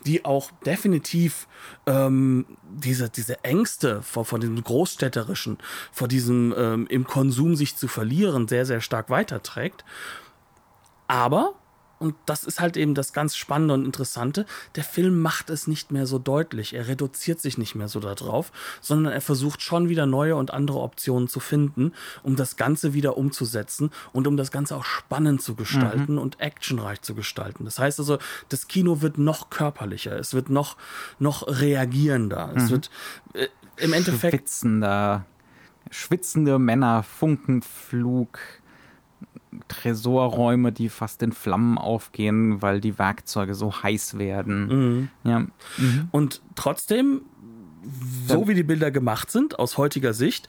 [0.07, 1.47] die auch definitiv
[1.86, 5.59] ähm, diese, diese Ängste vor, vor dem Großstädterischen,
[5.93, 9.84] vor diesem ähm, im Konsum sich zu verlieren, sehr, sehr stark weiterträgt.
[11.09, 11.55] Aber,
[11.99, 14.46] und das ist halt eben das ganz Spannende und Interessante,
[14.76, 16.74] der Film macht es nicht mehr so deutlich.
[16.74, 20.80] Er reduziert sich nicht mehr so darauf, sondern er versucht schon wieder neue und andere
[20.80, 21.92] Optionen zu finden,
[22.22, 27.03] um das Ganze wieder umzusetzen und um das Ganze auch spannend zu gestalten und actionreich
[27.03, 27.64] zu gestalten.
[27.64, 28.18] Das heißt also,
[28.49, 30.76] das Kino wird noch körperlicher, es wird noch,
[31.18, 32.53] noch reagierender.
[32.55, 32.90] Es wird
[33.34, 35.26] äh, im Endeffekt Schwitzender,
[35.90, 38.38] schwitzende Männer, Funkenflug,
[39.68, 45.11] Tresorräume, die fast in Flammen aufgehen, weil die Werkzeuge so heiß werden.
[45.24, 45.46] Ja.
[46.11, 47.22] Und trotzdem,
[48.26, 50.49] so wie die Bilder gemacht sind, aus heutiger Sicht,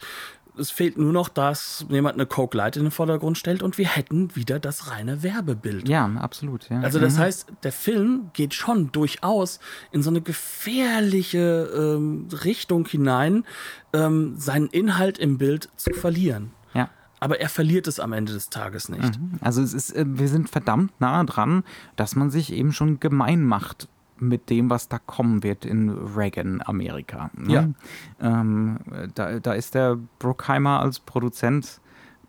[0.58, 3.88] es fehlt nur noch, dass jemand eine Coke Light in den Vordergrund stellt und wir
[3.88, 5.88] hätten wieder das reine Werbebild.
[5.88, 6.68] ja, absolut.
[6.68, 6.80] Ja.
[6.80, 13.44] Also das heißt, der Film geht schon durchaus in so eine gefährliche ähm, Richtung hinein,
[13.92, 16.50] ähm, seinen Inhalt im Bild zu verlieren.
[16.74, 16.90] ja.
[17.20, 19.20] Aber er verliert es am Ende des Tages nicht.
[19.40, 21.64] Also es ist, äh, wir sind verdammt nah dran,
[21.96, 27.30] dass man sich eben schon gemein macht mit dem, was da kommen wird in Reagan-Amerika.
[27.34, 27.52] Ne?
[27.52, 28.40] Ja.
[28.40, 28.78] Ähm,
[29.14, 31.79] da, da ist der Bruckheimer als Produzent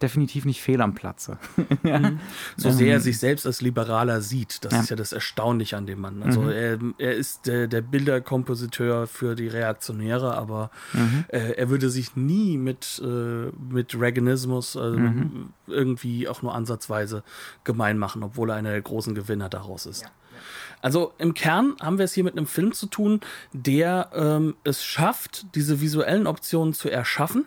[0.01, 1.37] definitiv nicht fehl am Platze.
[1.83, 2.19] mhm.
[2.57, 4.79] So sehr er sich selbst als Liberaler sieht, das ja.
[4.81, 6.23] ist ja das Erstaunliche an dem Mann.
[6.23, 6.49] Also mhm.
[6.49, 11.25] er, er ist der, der Bilderkompositeur für die Reaktionäre, aber mhm.
[11.29, 14.79] äh, er würde sich nie mit, äh, mit Reaganismus äh,
[15.67, 17.23] irgendwie auch nur ansatzweise
[17.63, 20.03] gemein machen, obwohl er einer der großen Gewinner daraus ist.
[20.03, 20.09] Ja.
[20.81, 23.21] Also im Kern haben wir es hier mit einem Film zu tun,
[23.53, 27.45] der ähm, es schafft, diese visuellen Optionen zu erschaffen,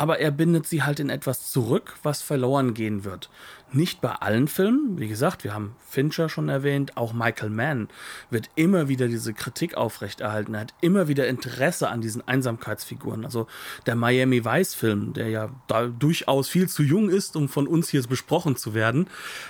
[0.00, 3.28] aber er bindet sie halt in etwas zurück, was verloren gehen wird.
[3.72, 4.98] Nicht bei allen Filmen.
[4.98, 6.96] Wie gesagt, wir haben Fincher schon erwähnt.
[6.96, 7.88] Auch Michael Mann
[8.28, 10.54] wird immer wieder diese Kritik aufrechterhalten.
[10.54, 13.24] Er hat immer wieder Interesse an diesen Einsamkeitsfiguren.
[13.24, 13.46] Also
[13.86, 17.88] der Miami Vice Film, der ja da durchaus viel zu jung ist, um von uns
[17.88, 19.06] hier besprochen zu werden.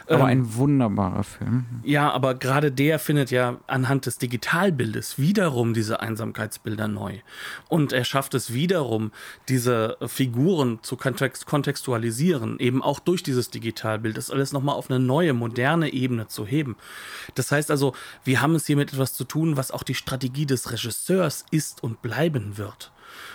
[0.07, 1.65] Aber ähm, ein wunderbarer Film.
[1.83, 7.21] Ja, aber gerade der findet ja anhand des Digitalbildes wiederum diese Einsamkeitsbilder neu.
[7.69, 9.13] Und er schafft es wiederum,
[9.49, 14.99] diese Figuren zu kontextualisieren, eben auch durch dieses Digitalbild Bild, das alles nochmal auf eine
[14.99, 16.77] neue, moderne Ebene zu heben.
[17.35, 17.95] Das heißt also,
[18.25, 21.83] wir haben es hier mit etwas zu tun, was auch die Strategie des Regisseurs ist
[21.83, 22.93] und bleiben wird.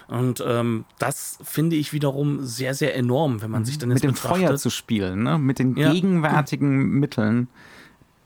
[0.07, 4.11] Und ähm, das finde ich wiederum sehr, sehr enorm, wenn man sich dann jetzt mit
[4.11, 5.37] dem Feuer zu spielen, ne?
[5.37, 5.91] mit den ja.
[5.91, 7.47] gegenwärtigen Mitteln,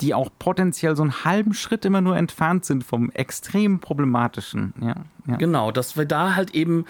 [0.01, 4.73] die auch potenziell so einen halben Schritt immer nur entfernt sind vom extrem problematischen.
[4.81, 4.95] Ja,
[5.27, 5.35] ja.
[5.37, 6.85] Genau, dass wir da halt eben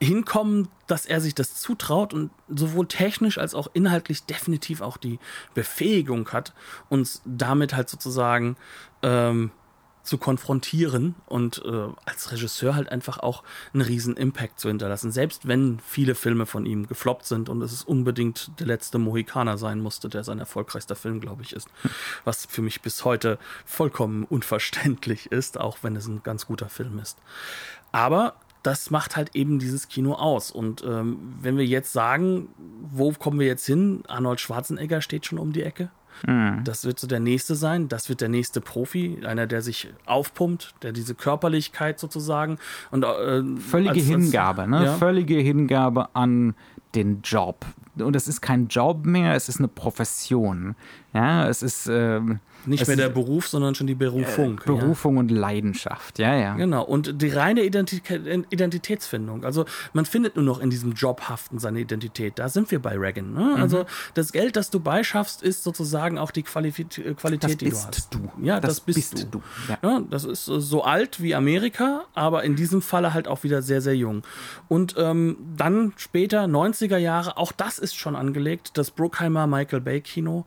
[0.00, 5.18] hinkommen, dass er sich das zutraut und sowohl technisch als auch inhaltlich definitiv auch die
[5.54, 6.52] Befähigung hat,
[6.88, 8.56] uns damit halt sozusagen
[9.02, 9.50] ähm,
[10.08, 13.42] zu konfrontieren und äh, als Regisseur halt einfach auch
[13.74, 15.12] einen riesen Impact zu hinterlassen.
[15.12, 19.58] Selbst wenn viele Filme von ihm gefloppt sind und es ist unbedingt der letzte Mohikaner
[19.58, 21.68] sein musste, der sein erfolgreichster Film, glaube ich, ist.
[22.24, 26.98] Was für mich bis heute vollkommen unverständlich ist, auch wenn es ein ganz guter Film
[26.98, 27.18] ist.
[27.92, 28.34] Aber
[28.68, 30.50] das macht halt eben dieses Kino aus.
[30.50, 32.48] Und ähm, wenn wir jetzt sagen,
[32.92, 34.02] wo kommen wir jetzt hin?
[34.08, 35.88] Arnold Schwarzenegger steht schon um die Ecke.
[36.26, 36.64] Mhm.
[36.64, 37.88] Das wird so der nächste sein.
[37.88, 42.58] Das wird der nächste Profi, einer, der sich aufpumpt, der diese Körperlichkeit sozusagen
[42.90, 44.84] und äh, völlige als, als, Hingabe, ne?
[44.84, 44.94] Ja.
[44.96, 46.54] Völlige Hingabe an
[46.94, 47.64] den Job.
[47.96, 50.76] Und es ist kein Job mehr, es ist eine Profession.
[51.14, 52.20] Ja, es ist äh,
[52.66, 54.60] nicht mehr der Beruf, sondern schon die Berufung.
[54.60, 55.20] Äh, Berufung ja.
[55.20, 56.54] und Leidenschaft, ja, ja.
[56.54, 58.16] Genau, und die reine Identitä
[58.50, 59.44] Identitätsfindung.
[59.44, 59.64] Also
[59.94, 62.38] man findet nur noch in diesem Jobhaften seine Identität.
[62.38, 63.32] Da sind wir bei Reagan.
[63.32, 63.54] Ne?
[63.56, 63.62] Mhm.
[63.62, 67.70] Also das Geld, das du beischaffst, ist sozusagen auch die Quali äh, Qualität, das die
[67.70, 68.14] du hast.
[68.14, 68.30] Du.
[68.42, 69.38] Ja, das, das bist, bist, du.
[69.38, 69.42] du.
[69.68, 69.78] Ja.
[69.82, 70.00] ja.
[70.10, 73.96] das ist so alt wie Amerika, aber in diesem Falle halt auch wieder sehr, sehr
[73.96, 74.22] jung.
[74.68, 76.46] Und ähm, dann später,
[76.78, 80.44] 90er Jahre, auch das ist schon angelegt, das Bruckheimer Michael Bay Kino.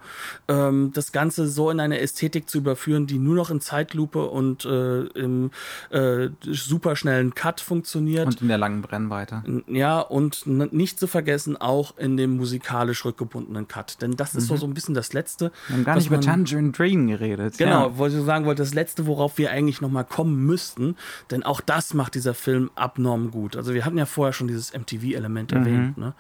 [0.48, 4.66] Ähm, das Ganze so in eine Ästhetik zu überführen, die nur noch in Zeitlupe und
[4.66, 5.52] äh, im
[5.90, 8.28] äh, superschnellen Cut funktioniert.
[8.28, 9.44] Und in der langen Brennweite.
[9.68, 14.02] Ja, und nicht zu vergessen auch in dem musikalisch rückgebundenen Cut.
[14.02, 14.48] Denn das ist mhm.
[14.48, 15.52] so, so ein bisschen das Letzte.
[15.68, 17.58] Wir haben gar nicht über Tangerine Dream geredet.
[17.58, 17.98] Genau, ja.
[17.98, 20.96] wollte ich sagen wollte, das Letzte, worauf wir eigentlich nochmal kommen müssten.
[21.30, 23.56] Denn auch das macht dieser Film abnorm gut.
[23.56, 25.58] Also wir hatten ja vorher schon dieses MTV-Element mhm.
[25.58, 25.98] erwähnt.
[25.98, 26.14] Ne?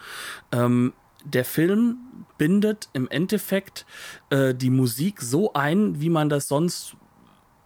[0.51, 0.93] Ähm,
[1.23, 1.97] der Film
[2.37, 3.85] bindet im Endeffekt
[4.29, 6.95] äh, die Musik so ein, wie man das sonst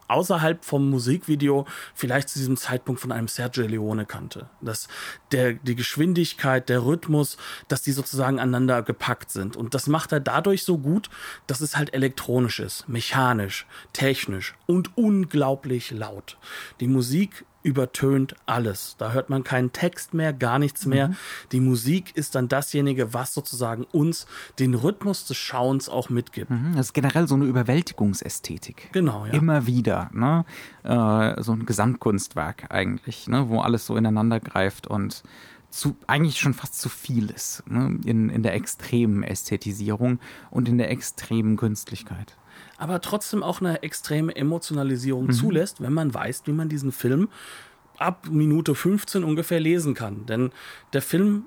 [0.08, 4.50] außerhalb vom Musikvideo vielleicht zu diesem Zeitpunkt von einem Sergio Leone kannte.
[4.62, 4.88] Dass
[5.32, 9.58] der, die Geschwindigkeit, der Rhythmus, dass die sozusagen aneinander gepackt sind.
[9.58, 11.10] Und das macht er dadurch so gut,
[11.48, 16.38] dass es halt elektronisch ist, mechanisch, technisch und unglaublich laut.
[16.80, 18.96] Die Musik übertönt alles.
[19.00, 21.08] Da hört man keinen Text mehr, gar nichts mehr.
[21.10, 21.16] Mhm.
[21.52, 24.28] Die Musik ist dann dasjenige, was sozusagen uns
[24.60, 26.52] den Rhythmus des Schauens auch mitgibt.
[26.52, 26.74] Mhm.
[26.76, 28.90] Das ist generell so eine Überwältigungsästhetik.
[28.92, 29.34] Genau, ja.
[29.34, 30.12] Immer wieder.
[30.14, 30.46] Ne?
[30.84, 33.50] Äh, so ein Gesamtkunstwerk eigentlich, ne?
[33.50, 35.24] wo alles so ineinander greift und
[35.72, 37.98] zu, eigentlich schon fast zu viel ist ne?
[38.06, 40.20] in, in der extremen Ästhetisierung
[40.52, 42.38] und in der extremen Künstlichkeit
[42.78, 45.32] aber trotzdem auch eine extreme Emotionalisierung mhm.
[45.34, 47.30] zulässt, wenn man weiß, wie man diesen Film
[47.98, 50.26] ab Minute 15 ungefähr lesen kann.
[50.26, 50.52] Denn
[50.94, 51.46] der Film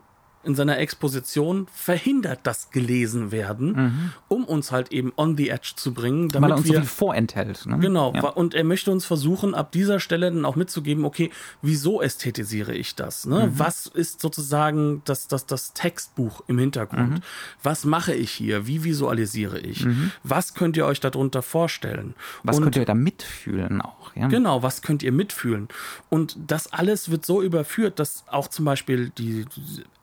[0.49, 4.13] in seiner Exposition verhindert das gelesen werden, mhm.
[4.29, 6.31] um uns halt eben on the edge zu bringen.
[6.31, 7.67] Damit Weil er uns wir, so viel vorenthält.
[7.67, 7.79] Ne?
[7.79, 8.15] Genau.
[8.15, 8.29] Ja.
[8.31, 11.31] Und er möchte uns versuchen, ab dieser Stelle dann auch mitzugeben, okay,
[11.61, 13.27] wieso ästhetisiere ich das?
[13.27, 13.47] Ne?
[13.47, 13.59] Mhm.
[13.59, 17.11] Was ist sozusagen das, das, das Textbuch im Hintergrund?
[17.11, 17.21] Mhm.
[17.63, 18.67] Was mache ich hier?
[18.67, 19.85] Wie visualisiere ich?
[19.85, 20.13] Mhm.
[20.25, 22.15] Was könnt ihr euch darunter vorstellen?
[22.43, 24.17] Was Und, könnt ihr da mitfühlen auch?
[24.17, 24.29] Ja?
[24.29, 25.69] Genau, was könnt ihr mitfühlen?
[26.09, 29.45] Und das alles wird so überführt, dass auch zum Beispiel die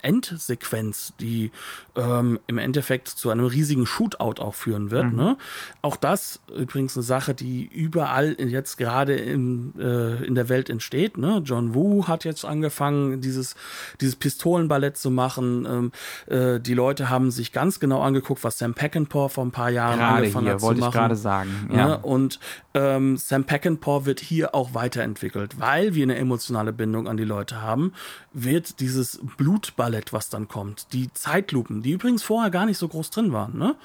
[0.05, 1.51] Endsequenz, die
[1.95, 5.05] ähm, im Endeffekt zu einem riesigen Shootout auch führen wird.
[5.05, 5.15] Mhm.
[5.15, 5.37] Ne?
[5.81, 11.17] Auch das übrigens eine Sache, die überall jetzt gerade in, äh, in der Welt entsteht.
[11.17, 11.41] Ne?
[11.43, 13.55] John Woo hat jetzt angefangen, dieses,
[13.99, 15.65] dieses Pistolenballett zu machen.
[15.65, 15.91] Ähm,
[16.27, 19.97] äh, die Leute haben sich ganz genau angeguckt, was Sam Peckinpah vor ein paar Jahren
[19.97, 20.95] gerade angefangen hier, hat wollte zu machen.
[20.95, 21.49] ich gerade sagen.
[21.71, 21.77] Ja.
[21.77, 21.87] Ja.
[21.87, 21.97] Ne?
[21.99, 22.39] Und
[22.75, 27.61] ähm, Sam Peckinpah wird hier auch weiterentwickelt, weil wir eine emotionale Bindung an die Leute
[27.61, 27.93] haben,
[28.33, 33.09] wird dieses Blutballett, was dann kommt, die Zeitlupen, die übrigens vorher gar nicht so groß
[33.09, 33.75] drin waren, ne?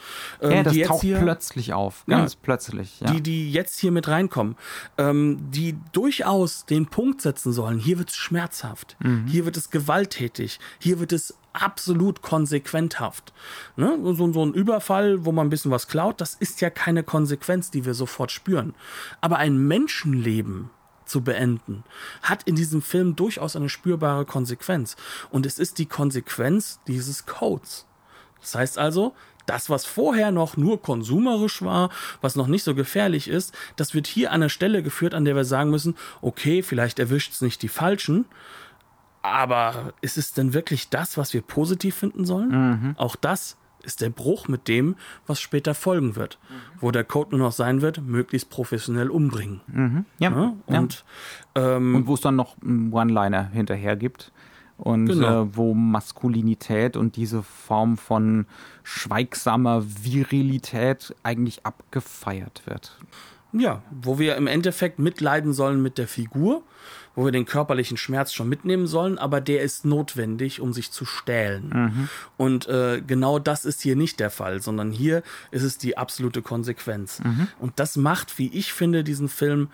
[0.41, 2.05] Ähm, ja, das taucht hier, plötzlich auf.
[2.07, 2.19] Ja.
[2.19, 3.01] Ganz plötzlich.
[3.01, 3.13] Ja.
[3.13, 4.57] die, die jetzt hier mit reinkommen,
[4.99, 9.27] ähm, die durchaus den Punkt setzen sollen, hier wird es schmerzhaft, Mhm.
[9.27, 13.33] hier wird es gewalttätig, hier wird es absolut konsequenthaft.
[13.77, 13.99] Ne?
[14.03, 17.71] So, so ein Überfall, wo man ein bisschen was klaut, das ist ja keine Konsequenz,
[17.71, 18.75] die wir sofort spüren.
[19.21, 20.71] Aber ein Menschenleben
[21.11, 21.85] zu beenden,
[22.23, 24.97] hat in diesem Film durchaus eine spürbare Konsequenz.
[25.31, 27.87] Und es ist die Konsequenz dieses Codes.
[28.41, 29.15] Das heißt also,
[29.47, 31.91] das, was vorher noch nur konsumerisch war,
[32.21, 35.35] was noch nicht so gefährlich ist, das wird hier an einer Stelle geführt, an der
[35.35, 38.27] wir sagen müssen, okay, vielleicht erwischt es nicht die Falschen,
[39.23, 42.95] aber ist es denn wirklich das, was wir positiv finden sollen?
[42.97, 46.39] Auch das ist der Bruch mit dem, was später folgen wird,
[46.81, 50.05] wo der Code nur noch sein wird, möglichst professionell umbringen.
[50.19, 50.31] ja.
[50.31, 50.57] Ne?
[50.69, 50.79] ja.
[50.79, 51.05] Und
[51.55, 54.33] ähm, und wo es dann noch einen One-Liner hinterher gibt.
[54.77, 55.43] Und Genau.
[55.43, 58.47] äh, wo Maskulinität und diese Form von
[58.83, 62.97] schweigsamer Virilität eigentlich abgefeiert wird.
[63.53, 66.63] Ja, wo wir im Endeffekt mitleiden sollen mit der Figur,
[67.15, 71.05] wo wir den körperlichen Schmerz schon mitnehmen sollen, aber der ist notwendig, um sich zu
[71.05, 72.09] stählen.
[72.37, 76.43] Und äh, genau das ist hier nicht der Fall, sondern hier ist es die absolute
[76.43, 77.21] Konsequenz.
[77.59, 79.69] Und das macht, wie ich finde, diesen Film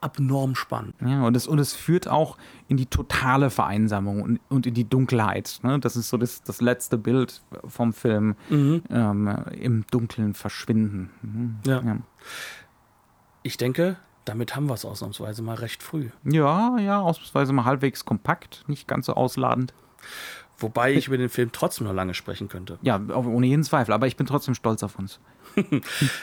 [0.00, 0.94] abnorm spannend.
[1.00, 2.36] Ja, und es, und es führt auch
[2.68, 5.60] in die totale Vereinsamung und, und in die Dunkelheit.
[5.62, 5.80] Ne?
[5.80, 11.10] Das ist so das, das letzte Bild vom Film ähm, im dunklen Verschwinden.
[11.22, 11.56] Mhm.
[11.66, 11.82] Ja.
[11.82, 11.96] Ja.
[13.42, 13.96] Ich denke,
[14.26, 16.10] damit haben wir es ausnahmsweise mal recht früh.
[16.24, 19.72] ja, ja, ausnahmsweise mal halbwegs kompakt, nicht ganz so ausladend.
[20.58, 22.78] Wobei ich über den Film trotzdem noch lange sprechen könnte.
[22.80, 25.18] Ja, ohne jeden Zweifel, aber ich bin trotzdem stolz auf uns.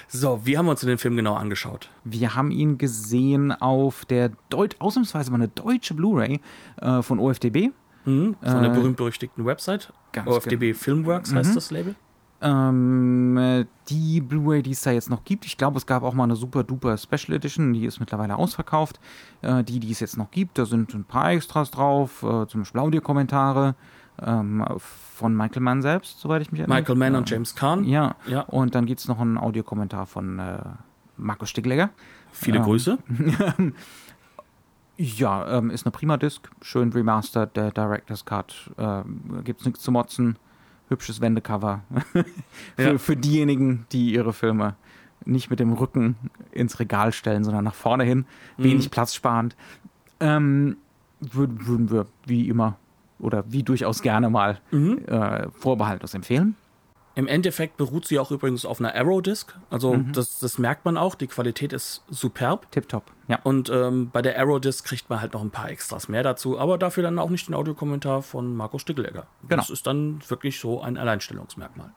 [0.08, 1.89] So, wie haben wir uns den Film genau angeschaut?
[2.04, 6.39] Wir haben ihn gesehen auf der Deut ausnahmsweise mal eine deutsche Blu-ray
[6.82, 7.72] äh, von OFDB.
[8.06, 9.91] Mhm, von der Äh, berühmt-berüchtigten Website.
[10.26, 11.95] OFDB Filmworks heißt das Label.
[12.44, 16.14] Ähm, äh, die Blu-ray, die es da jetzt noch gibt, ich glaube, es gab auch
[16.14, 19.00] mal eine super duper Special Edition, die ist mittlerweile ausverkauft.
[19.41, 22.62] Äh, die, die es jetzt noch gibt, da sind ein paar Extras drauf, äh, zum
[22.62, 23.76] Beispiel Audiokommentare
[24.22, 26.80] ähm, von Michael Mann selbst, soweit ich mich erinnere.
[26.82, 27.84] Michael Mann und James Kahn.
[27.86, 28.41] Ja, Ja.
[28.41, 30.58] und dann gibt es noch einen Audiokommentar von äh,
[31.18, 31.89] Markus Stiglegger.
[32.32, 32.64] Viele Ja.
[32.64, 32.98] Grüße.
[34.96, 39.91] Ja, ähm, ist eine prima Disc, schön remastered, der Director's Cut, ähm, gibt's nichts zu
[39.91, 40.38] motzen,
[40.94, 41.82] hübsches Wendecover.
[42.76, 42.98] für, Ja.
[42.98, 44.76] für diejenigen, die ihre Filme
[45.26, 46.16] nicht mit dem Rücken
[46.52, 48.26] ins Regal stellen, sondern nach vorne hin,
[48.58, 49.56] wenig platzsparend,
[50.20, 50.78] ähm,
[51.20, 52.78] würd, würden wir wie immer
[53.20, 56.56] oder wie durchaus gerne mal äh, vorbehaltlos empfehlen.
[57.16, 59.55] Im Endeffekt beruht sie auch übrigens auf einer Arrow-Disc.
[59.70, 61.14] Also das, das merkt man auch.
[61.14, 62.72] Die Qualität ist superb.
[62.72, 63.39] Tipptopp, ja.
[63.43, 66.80] Und ähm, bei der Arrow-Disc kriegt man halt noch ein paar Extras mehr dazu, aber
[66.80, 69.28] dafür dann auch nicht den Audiokommentar von Marco Stickelegger.
[69.43, 69.61] Genau.
[69.61, 71.91] Das ist dann wirklich so ein Alleinstellungsmerkmal.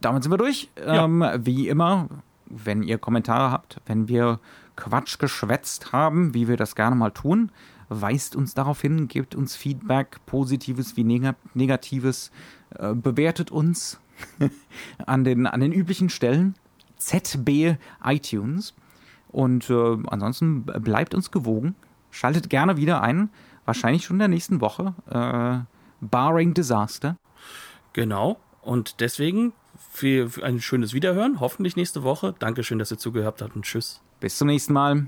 [0.00, 0.70] damit sind wir durch.
[0.78, 1.04] Ja.
[1.04, 2.08] Ähm, wie immer,
[2.46, 4.40] wenn ihr Kommentare habt, wenn wir
[4.76, 7.50] Quatsch geschwätzt haben, wie wir das gerne mal tun,
[7.90, 12.30] weist uns darauf hin, gebt uns Feedback, positives wie neg negatives,
[12.78, 14.00] äh, bewertet uns
[15.06, 16.54] an den, an den üblichen Stellen.
[16.96, 18.74] ZB iTunes.
[19.28, 21.74] Und äh, ansonsten bleibt uns gewogen.
[22.10, 23.30] Schaltet gerne wieder ein.
[23.64, 24.94] Wahrscheinlich schon in der nächsten Woche.
[25.08, 25.64] Äh,
[26.00, 27.16] barring Disaster.
[27.92, 28.38] Genau.
[28.62, 29.52] Und deswegen
[29.90, 31.40] für ein schönes Wiederhören.
[31.40, 32.34] Hoffentlich nächste Woche.
[32.38, 34.00] Dankeschön, dass ihr zugehört habt und tschüss.
[34.20, 35.06] Bis zum nächsten Mal.